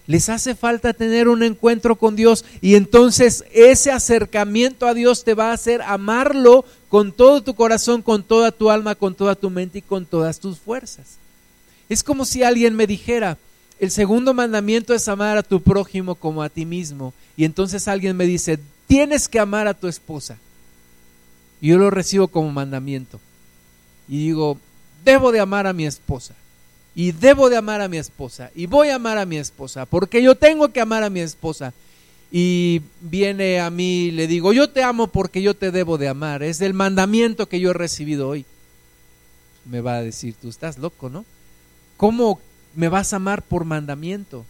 [0.08, 5.34] Les hace falta tener un encuentro con Dios y entonces ese acercamiento a Dios te
[5.34, 9.50] va a hacer amarlo con todo tu corazón, con toda tu alma, con toda tu
[9.50, 11.18] mente y con todas tus fuerzas.
[11.90, 13.36] Es como si alguien me dijera,
[13.80, 17.12] el segundo mandamiento es amar a tu prójimo como a ti mismo.
[17.36, 20.38] Y entonces alguien me dice, tienes que amar a tu esposa.
[21.60, 23.20] Y yo lo recibo como mandamiento.
[24.08, 24.58] Y digo,
[25.04, 26.34] debo de amar a mi esposa
[26.98, 30.20] y debo de amar a mi esposa y voy a amar a mi esposa porque
[30.20, 31.72] yo tengo que amar a mi esposa.
[32.32, 36.42] Y viene a mí, le digo, yo te amo porque yo te debo de amar.
[36.42, 38.44] Es el mandamiento que yo he recibido hoy.
[39.64, 41.24] Me va a decir, tú estás loco, ¿no?
[41.96, 42.40] ¿Cómo
[42.74, 44.44] me vas a amar por mandamiento?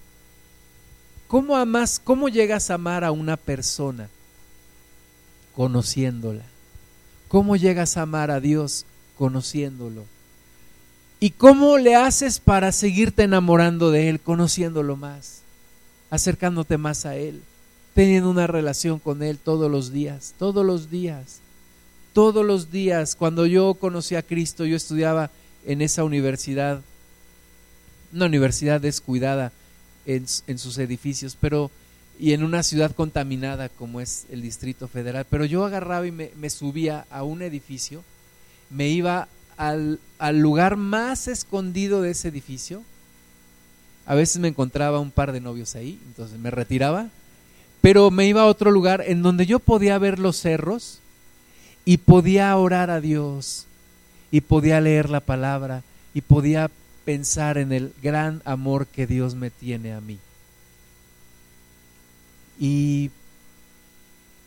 [1.26, 4.08] ¿Cómo amas, cómo llegas a amar a una persona?
[5.54, 6.44] Conociéndola.
[7.28, 8.86] ¿Cómo llegas a amar a Dios?
[9.18, 10.06] Conociéndolo.
[11.20, 15.40] ¿Y cómo le haces para seguirte enamorando de Él, conociéndolo más,
[16.10, 17.42] acercándote más a Él,
[17.94, 21.40] teniendo una relación con Él todos los días, todos los días,
[22.12, 23.16] todos los días?
[23.16, 25.30] Cuando yo conocí a Cristo, yo estudiaba
[25.66, 26.82] en esa universidad,
[28.12, 29.50] una universidad descuidada
[30.06, 31.70] en, sus edificios, pero
[32.18, 35.26] y en una ciudad contaminada como es el Distrito Federal.
[35.28, 38.04] Pero yo agarraba y me, me subía a un edificio,
[38.70, 39.28] me iba
[39.58, 39.98] al,
[40.32, 42.82] lugar más escondido de ese edificio.
[44.06, 47.08] A veces me encontraba un par de novios ahí, entonces me retiraba,
[47.82, 51.00] pero me iba a otro lugar en donde yo podía ver los cerros
[51.84, 53.66] y podía orar a Dios
[54.30, 55.82] y podía leer la palabra
[56.14, 56.70] y podía
[57.04, 60.18] pensar en el gran amor que Dios me tiene a mí.
[62.58, 63.10] Y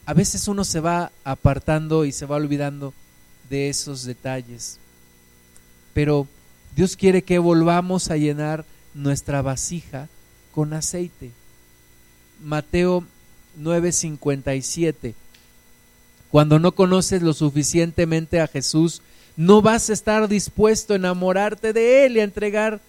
[0.05, 2.93] a veces uno se va apartando y se va olvidando
[3.49, 4.80] de esos detalles
[5.93, 6.27] pero
[6.75, 10.07] Dios quiere que volvamos a llenar nuestra vasija
[10.53, 11.31] con aceite.
[12.43, 13.05] Mateo
[13.59, 15.13] 9:57.
[16.29, 19.01] Cuando no conoces lo suficientemente a Jesús,
[19.35, 22.79] no vas a estar dispuesto a enamorarte de Él y a entregar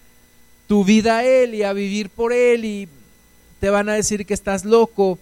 [0.67, 2.87] tu vida a Él y a vivir por Él y
[3.59, 5.19] te van a decir que estás loco.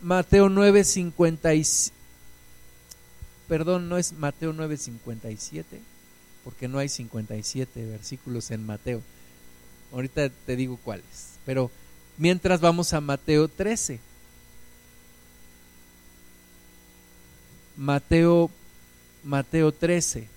[0.00, 1.92] Mateo 9:57
[3.48, 5.64] perdón, no es Mateo 9:57,
[6.44, 9.02] porque no hay 57 versículos en Mateo.
[9.92, 11.70] Ahorita te digo cuáles, pero
[12.18, 14.00] mientras vamos a Mateo 13.
[17.76, 18.50] Mateo
[19.24, 20.28] Mateo 13.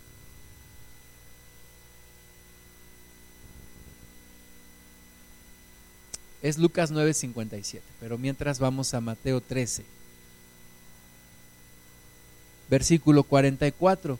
[6.41, 10.00] Es Lucas 9:57, pero mientras vamos a Mateo 13
[12.71, 14.17] versículo 44.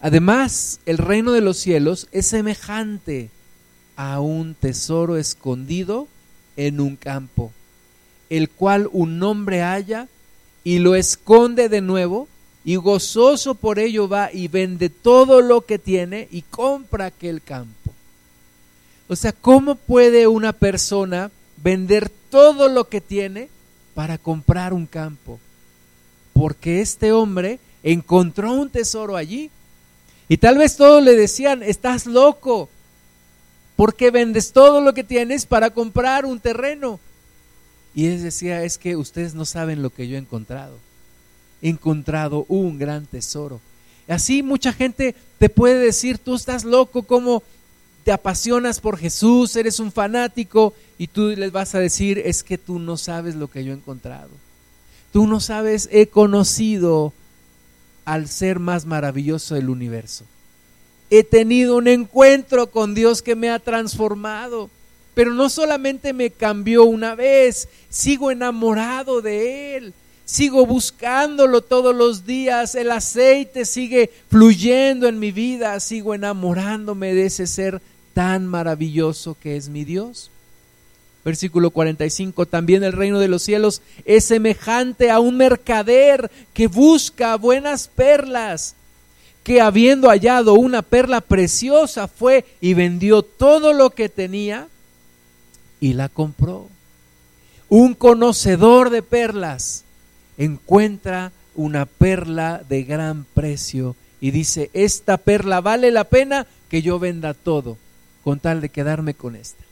[0.00, 3.28] Además, el reino de los cielos es semejante
[3.96, 6.06] a un tesoro escondido
[6.56, 7.52] en un campo,
[8.30, 10.06] el cual un hombre halla
[10.62, 12.28] y lo esconde de nuevo
[12.64, 17.92] y gozoso por ello va y vende todo lo que tiene y compra aquel campo.
[19.08, 21.32] O sea, ¿cómo puede una persona
[21.62, 23.48] vender todo lo que tiene
[23.94, 25.38] para comprar un campo.
[26.32, 29.50] Porque este hombre encontró un tesoro allí.
[30.28, 32.68] Y tal vez todos le decían, estás loco.
[33.76, 37.00] ¿Por qué vendes todo lo que tienes para comprar un terreno?
[37.94, 40.78] Y él decía, es que ustedes no saben lo que yo he encontrado.
[41.62, 43.60] He encontrado un gran tesoro.
[44.06, 47.42] Así mucha gente te puede decir, tú estás loco, ¿cómo
[48.04, 52.58] te apasionas por Jesús, eres un fanático y tú les vas a decir, es que
[52.58, 54.30] tú no sabes lo que yo he encontrado.
[55.12, 57.12] Tú no sabes, he conocido
[58.04, 60.24] al ser más maravilloso del universo.
[61.10, 64.70] He tenido un encuentro con Dios que me ha transformado,
[65.14, 69.94] pero no solamente me cambió una vez, sigo enamorado de Él
[70.30, 77.26] sigo buscándolo todos los días, el aceite sigue fluyendo en mi vida, sigo enamorándome de
[77.26, 77.82] ese ser
[78.14, 80.30] tan maravilloso que es mi Dios.
[81.24, 87.36] Versículo 45, también el reino de los cielos es semejante a un mercader que busca
[87.36, 88.74] buenas perlas,
[89.42, 94.68] que habiendo hallado una perla preciosa fue y vendió todo lo que tenía
[95.78, 96.68] y la compró.
[97.68, 99.84] Un conocedor de perlas
[100.38, 106.98] encuentra una perla de gran precio y dice, esta perla vale la pena que yo
[106.98, 107.76] venda todo
[108.30, 109.64] con tal de quedarme con esta.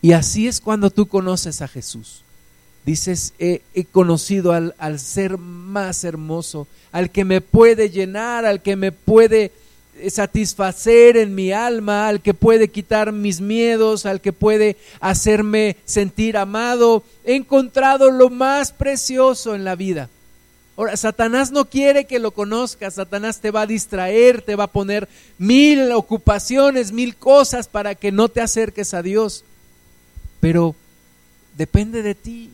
[0.00, 2.22] Y así es cuando tú conoces a Jesús.
[2.86, 8.76] Dices, he, conocido al, al, ser más hermoso, al que me puede llenar, al que
[8.76, 9.50] me puede
[10.08, 16.36] satisfacer en mi alma, al que puede quitar mis miedos, al que puede hacerme sentir
[16.36, 17.02] amado.
[17.24, 20.08] He encontrado lo más precioso en la vida.
[20.76, 24.72] Ahora, Satanás no quiere que lo conozcas, Satanás te va a distraer, te va a
[24.72, 25.08] poner
[25.38, 29.44] mil ocupaciones, mil cosas para que no te acerques a Dios
[30.42, 30.74] pero
[31.56, 32.50] depende de ti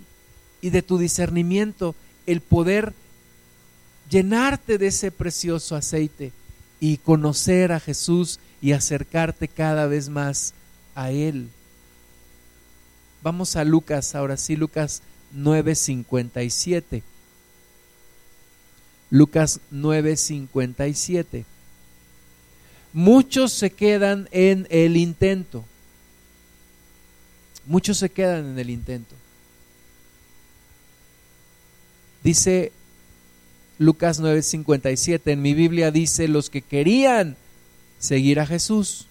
[0.61, 1.95] y de tu discernimiento
[2.27, 2.93] el poder
[4.11, 6.33] llenarte de ese precioso aceite
[6.81, 10.53] y conocer a Jesús y acercarte cada vez más
[10.95, 11.49] a Él.
[13.23, 15.01] Vamos a Lucas, ahora sí, Lucas
[15.35, 17.03] 9:57.
[19.11, 21.45] Lucas 9:57.
[22.93, 25.65] Muchos se quedan en el intento
[27.69, 29.15] Muchos se quedan en el intento.
[32.25, 32.73] Dice
[33.79, 37.37] Lucas 9:57, en mi Biblia dice los que querían
[37.99, 39.07] seguir a Jesús.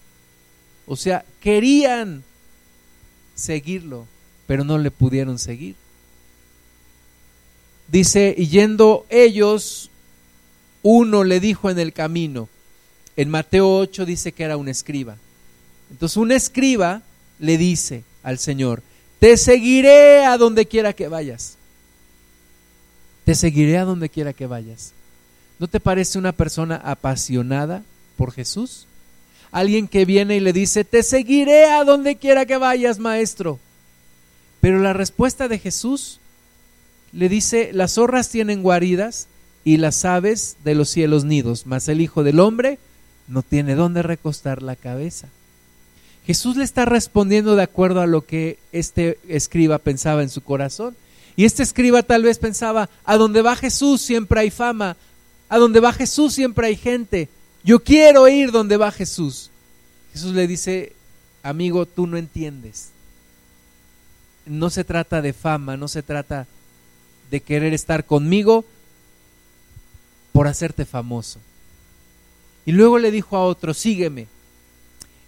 [0.86, 2.24] O sea, querían
[3.36, 4.08] seguirlo,
[4.48, 5.76] pero no le pudieron seguir.
[7.88, 9.90] Dice, y yendo ellos,
[10.82, 12.48] uno le dijo en el camino,
[13.16, 15.16] en Mateo 8 dice que era un escriba.
[15.90, 17.02] Entonces un escriba
[17.38, 18.82] le dice, al Señor,
[19.18, 21.56] te seguiré a donde quiera que vayas.
[23.24, 24.92] Te seguiré a donde quiera que vayas.
[25.58, 27.82] ¿No te parece una persona apasionada
[28.16, 28.86] por Jesús?
[29.50, 33.58] Alguien que viene y le dice, te seguiré a donde quiera que vayas, maestro.
[34.60, 36.20] Pero la respuesta de Jesús
[37.12, 39.28] le dice, las zorras tienen guaridas
[39.64, 42.78] y las aves de los cielos nidos, mas el Hijo del Hombre
[43.26, 45.28] no tiene dónde recostar la cabeza.
[46.26, 50.94] Jesús le está respondiendo de acuerdo a lo que este escriba pensaba en su corazón.
[51.36, 54.96] Y este escriba tal vez pensaba, a donde va Jesús siempre hay fama,
[55.48, 57.28] a donde va Jesús siempre hay gente.
[57.64, 59.50] Yo quiero ir donde va Jesús.
[60.12, 60.92] Jesús le dice,
[61.42, 62.90] amigo, tú no entiendes.
[64.44, 66.46] No se trata de fama, no se trata
[67.30, 68.64] de querer estar conmigo
[70.32, 71.40] por hacerte famoso.
[72.64, 74.26] Y luego le dijo a otro, sígueme.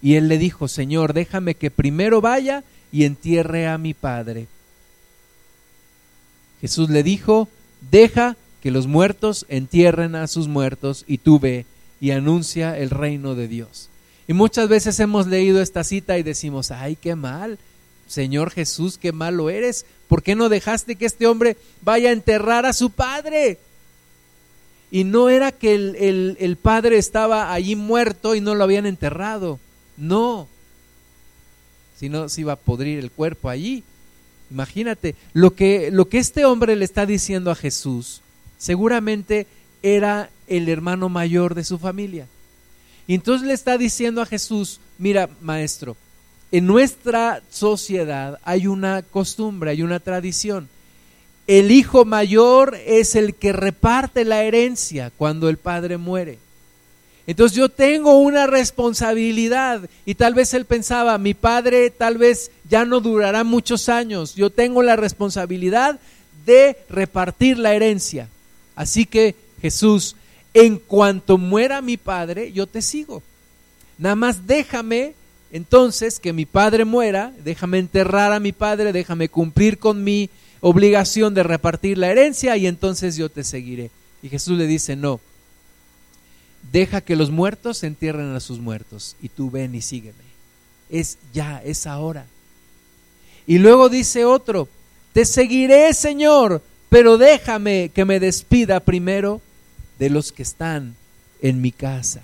[0.03, 4.47] Y él le dijo, Señor, déjame que primero vaya y entierre a mi padre.
[6.61, 7.49] Jesús le dijo,
[7.91, 11.65] deja que los muertos entierren a sus muertos y tú ve
[12.01, 13.89] y anuncia el reino de Dios.
[14.29, 17.59] Y muchas veces hemos leído esta cita y decimos, ay, qué mal,
[18.11, 19.87] Señor Jesús, qué malo eres.
[20.09, 23.59] ¿Por qué no dejaste que este hombre vaya a enterrar a su padre?
[24.91, 28.87] Y no era que el, el, el padre estaba allí muerto y no lo habían
[28.87, 29.61] enterrado
[30.01, 30.49] no,
[31.99, 33.85] si no se iba a podrir el cuerpo allí.
[34.51, 38.23] Imagínate, lo que, lo que este hombre le está diciendo a Jesús,
[38.59, 39.47] seguramente
[39.83, 42.27] era el hermano mayor de su familia.
[43.07, 45.97] Y entonces le está diciendo a Jesús, mira, maestro,
[46.53, 50.69] en nuestra sociedad hay una costumbre, hay una tradición.
[51.47, 56.39] El hijo mayor es el que reparte la herencia cuando el padre muere.
[57.27, 62.85] Entonces yo tengo una responsabilidad y tal vez él pensaba, mi padre tal vez ya
[62.85, 66.01] no durará muchos años, yo tengo la responsabilidad
[66.45, 68.29] de repartir la herencia.
[68.75, 70.17] Así que Jesús,
[70.55, 73.23] en cuanto muera mi padre, yo te sigo.
[73.99, 75.15] Nada más déjame
[75.53, 80.31] entonces que mi padre muera, déjame enterrar a mi padre, déjame cumplir con mi
[80.61, 83.91] obligación de repartir la herencia y entonces yo te seguiré.
[84.23, 85.21] Y Jesús le dice, no,
[86.71, 90.31] deja que los muertos entierren a sus muertos y tú ven y sígueme.
[90.89, 92.27] Es ya, es ahora.
[93.47, 94.69] Y luego dice otro,
[95.13, 99.41] te seguiré Señor, pero déjame que me despida primero
[99.99, 100.95] de los que están
[101.43, 102.23] en mi casa.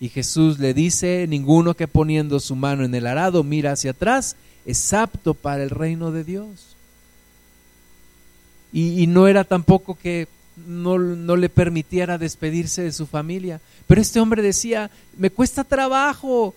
[0.00, 4.36] Y Jesús le dice, ninguno que poniendo su mano en el arado mira hacia atrás
[4.66, 6.76] es apto para el reino de Dios.
[8.72, 10.28] Y, no era tampoco que
[10.66, 13.60] no, le permitiera despedirse de su familia.
[13.86, 16.54] Pero este hombre decía, me cuesta trabajo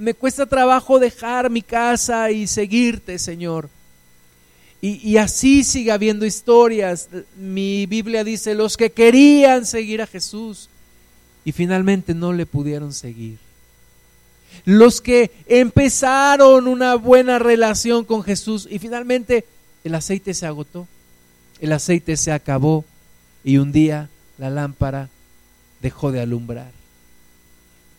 [0.00, 3.68] me cuesta trabajo dejar mi casa y seguirte, Señor.
[4.82, 7.10] Y, así sigue habiendo historias.
[7.36, 10.70] Mi Biblia dice, los que querían seguir a Jesús
[11.44, 13.38] y finalmente no le pudieron seguir.
[14.64, 19.44] Los que empezaron una buena relación con Jesús y finalmente
[19.84, 20.86] el aceite se agotó,
[21.60, 22.84] el aceite se acabó
[23.44, 25.08] y un día la lámpara
[25.80, 26.72] dejó de alumbrar.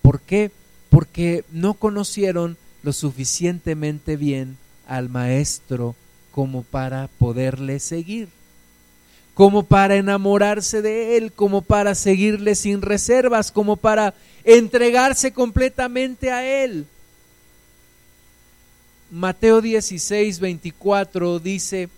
[0.02, 0.52] ¿Por qué?
[0.90, 5.96] Porque no conocieron lo suficientemente bien al Maestro
[6.32, 8.30] como para poderle seguir,
[9.34, 14.14] como para enamorarse de Él, como para seguirle sin reservas, como para
[14.44, 16.86] entregarse completamente a Él.
[19.10, 21.90] Mateo 16, 24 dice,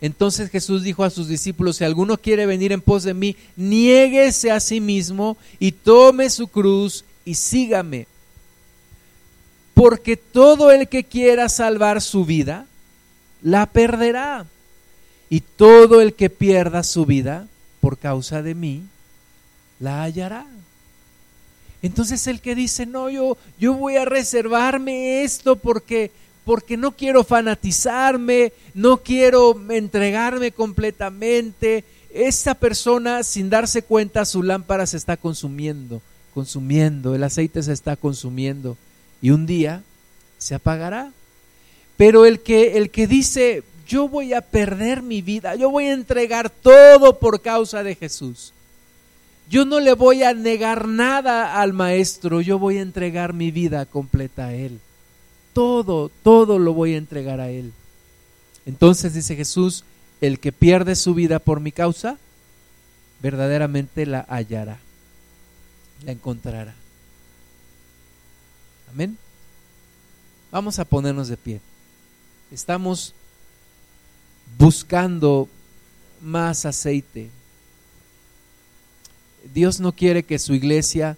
[0.00, 4.50] entonces Jesús dijo a sus discípulos, si alguno quiere venir en pos de mí, niéguese
[4.50, 8.06] a sí mismo y tome su cruz y sígame.
[9.74, 12.66] Porque todo el que quiera salvar su vida,
[13.42, 14.46] la perderá.
[15.30, 17.46] Y todo el que pierda su vida
[17.80, 18.82] por causa de mí,
[19.78, 20.46] la hallará.
[21.82, 26.10] Entonces el que dice, no, yo, yo voy a reservarme esto porque,
[26.44, 34.86] porque no quiero fanatizarme, no quiero entregarme completamente, esta persona sin darse cuenta su lámpara
[34.86, 36.02] se está consumiendo,
[36.34, 38.76] consumiendo, el aceite se está consumiendo
[39.22, 39.82] y un día
[40.38, 41.12] se apagará.
[41.96, 45.92] Pero el que, el que dice, yo voy a perder mi vida, yo voy a
[45.92, 48.52] entregar todo por causa de Jesús.
[49.48, 53.84] Yo no le voy a negar nada al maestro, yo voy a entregar mi vida
[53.86, 54.78] completa a él.
[55.52, 57.72] Todo, todo lo voy a entregar a él.
[58.64, 59.82] Entonces dice Jesús,
[60.20, 62.16] el que pierde su vida por mi causa,
[63.20, 64.78] verdaderamente la hallará,
[66.04, 66.76] la encontrará.
[68.92, 69.18] Amén.
[70.52, 71.60] Vamos a ponernos de pie
[72.50, 73.14] estamos
[74.58, 75.48] buscando
[76.20, 77.30] más aceite.
[79.54, 81.16] Dios no quiere que su iglesia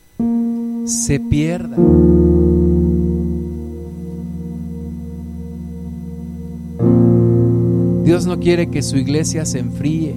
[0.87, 1.77] se pierda.
[8.05, 10.15] Dios no quiere que su iglesia se enfríe.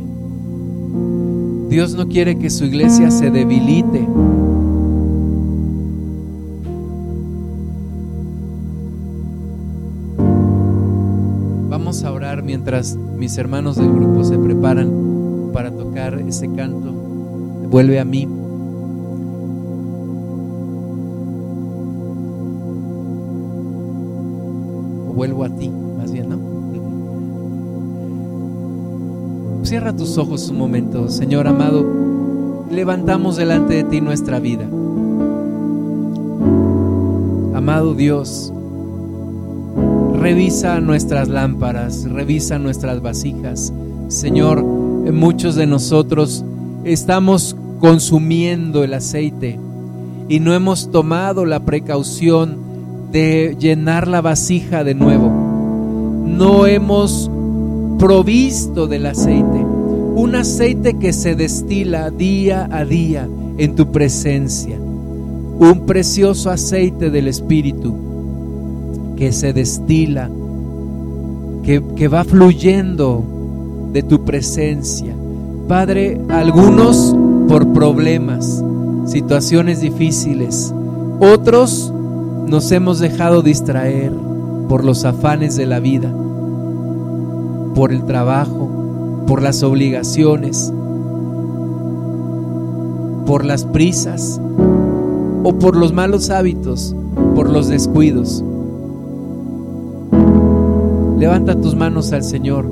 [1.69, 4.07] Dios no quiere que su iglesia se debilite.
[12.65, 16.91] Mientras mis hermanos del grupo se preparan para tocar ese canto.
[17.69, 18.27] Vuelve a mí.
[25.07, 26.39] O vuelvo a ti, más bien, ¿no?
[29.63, 31.85] Cierra tus ojos un momento, Señor amado.
[32.71, 34.65] Levantamos delante de ti nuestra vida.
[37.53, 38.51] Amado Dios,
[40.25, 43.71] revisa nuestras lámparas, revisa nuestras vasijas.
[44.07, 46.43] Señor, muchos de nosotros
[46.83, 49.59] estamos consumiendo el aceite
[50.27, 52.57] y no hemos tomado la precaución
[53.11, 55.29] de llenar la vasija de nuevo.
[56.25, 57.29] No hemos
[57.99, 59.63] provisto del aceite,
[60.15, 67.27] un aceite que se destila día a día en tu presencia, un precioso aceite del
[67.27, 68.04] Espíritu
[69.15, 70.29] que se destila,
[71.63, 73.23] que, va fluyendo
[73.91, 75.15] de tu presencia.
[75.67, 77.15] Padre, algunos
[77.47, 78.63] por problemas,
[79.05, 80.73] situaciones difíciles,
[81.19, 81.91] otros
[82.47, 84.11] nos hemos dejado distraer
[84.69, 86.13] por los afanes de la vida,
[87.73, 90.71] por el trabajo, por las obligaciones,
[93.25, 94.39] por las prisas
[95.43, 96.95] o por los malos hábitos,
[97.33, 98.43] por los descuidos.
[101.25, 102.67] Levanta tus manos al Señor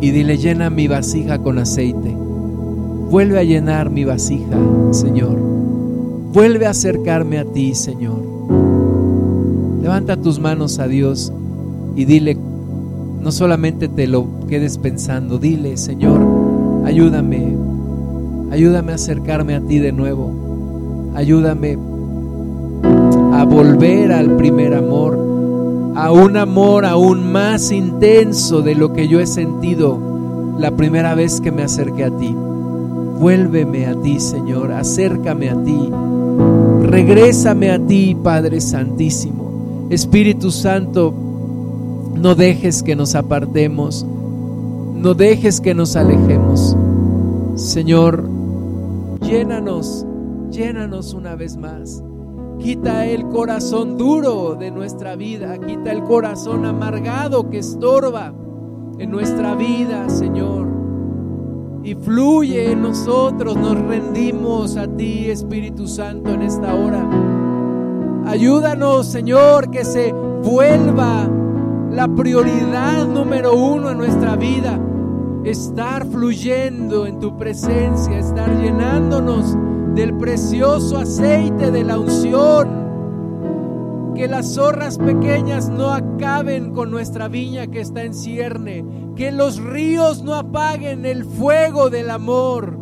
[0.00, 2.16] y dile, llena mi vasija con aceite.
[3.10, 4.56] Vuelve a llenar mi vasija,
[4.90, 5.36] Señor.
[6.32, 8.22] Vuelve a acercarme a ti, Señor.
[9.82, 11.30] Levanta tus manos a Dios
[11.94, 12.38] y dile,
[13.20, 16.22] no solamente te lo quedes pensando, dile, Señor,
[16.86, 17.54] ayúdame,
[18.50, 21.12] ayúdame a acercarme a ti de nuevo.
[21.14, 21.76] Ayúdame
[23.34, 25.31] a volver al primer amor
[25.94, 29.98] a un amor aún más intenso de lo que yo he sentido
[30.58, 32.34] la primera vez que me acerqué a ti.
[33.18, 35.90] Vuélveme a ti, Señor, acércame a ti,
[36.82, 39.86] regrésame a ti, Padre Santísimo.
[39.90, 41.14] Espíritu Santo,
[42.14, 44.06] no dejes que nos apartemos,
[44.94, 46.76] no dejes que nos alejemos.
[47.54, 48.28] Señor,
[49.20, 50.06] llénanos,
[50.50, 52.02] llénanos una vez más
[52.62, 58.32] Quita el corazón duro de nuestra vida, quita el corazón amargado que estorba
[59.00, 60.68] en nuestra vida, Señor.
[61.82, 67.04] Y fluye en nosotros, nos rendimos a ti, Espíritu Santo, en esta hora.
[68.26, 71.28] Ayúdanos, Señor, que se vuelva
[71.90, 74.78] la prioridad número uno en nuestra vida.
[75.42, 79.56] Estar fluyendo en tu presencia, estar llenándonos
[79.94, 82.82] del precioso aceite de la unción.
[84.14, 88.84] Que las zorras pequeñas no acaben con nuestra viña que está en cierne.
[89.16, 92.78] Que los ríos no apaguen el fuego del amor.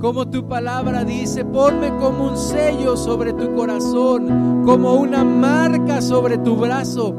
[0.00, 6.36] Como tu palabra dice, ponme como un sello sobre tu corazón, como una marca sobre
[6.36, 7.14] tu brazo,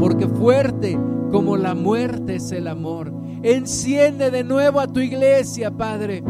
[0.00, 0.98] porque fuerte
[1.30, 3.12] como la muerte es el amor.
[3.42, 6.24] Enciende de nuevo a tu iglesia, Padre.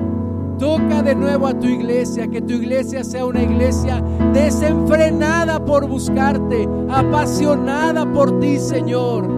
[0.64, 4.02] Toca de nuevo a tu iglesia, que tu iglesia sea una iglesia
[4.32, 9.28] desenfrenada por buscarte, apasionada por ti, Señor.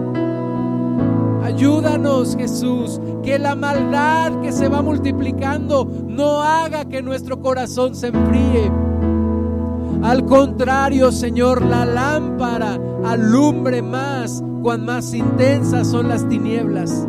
[1.43, 8.07] Ayúdanos, Jesús, que la maldad que se va multiplicando no haga que nuestro corazón se
[8.07, 8.71] enfríe.
[10.03, 17.05] Al contrario, Señor, la lámpara alumbre más cuan más intensas son las tinieblas.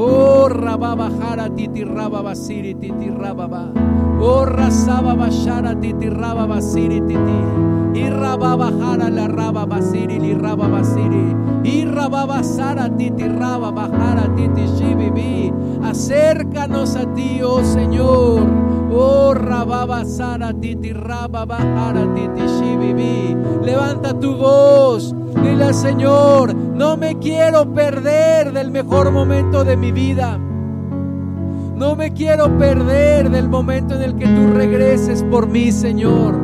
[0.00, 3.74] Oh, rababa jara titi rababa siri titi rababa.
[4.22, 7.98] Oh, rasaba bashara titi rababa siri titi.
[7.98, 11.34] Y rababa jara la rababa siri li rababa siri.
[11.64, 15.52] Y rababa sara titi rababa jara titi shibibi.
[15.82, 18.46] Acércanos a ti, oh Señor.
[18.92, 23.34] Oh, rababa sara titi rababa jara titi shibibi.
[23.66, 25.12] Levanta tu voz.
[25.42, 30.38] Dile al Señor, no me quiero perder del mejor momento de mi vida.
[30.38, 36.36] No me quiero perder del momento en el que tú regreses por mí, Señor.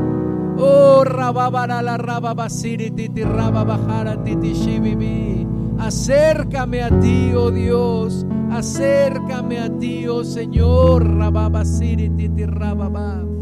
[0.58, 5.46] Oh, rababara la rababasiri titi rababajara titi shibibi.
[5.78, 8.26] Acércame a ti, oh Dios.
[8.50, 11.16] Acércame a ti, oh Señor.
[11.16, 13.34] Rababasiri titi rababajara.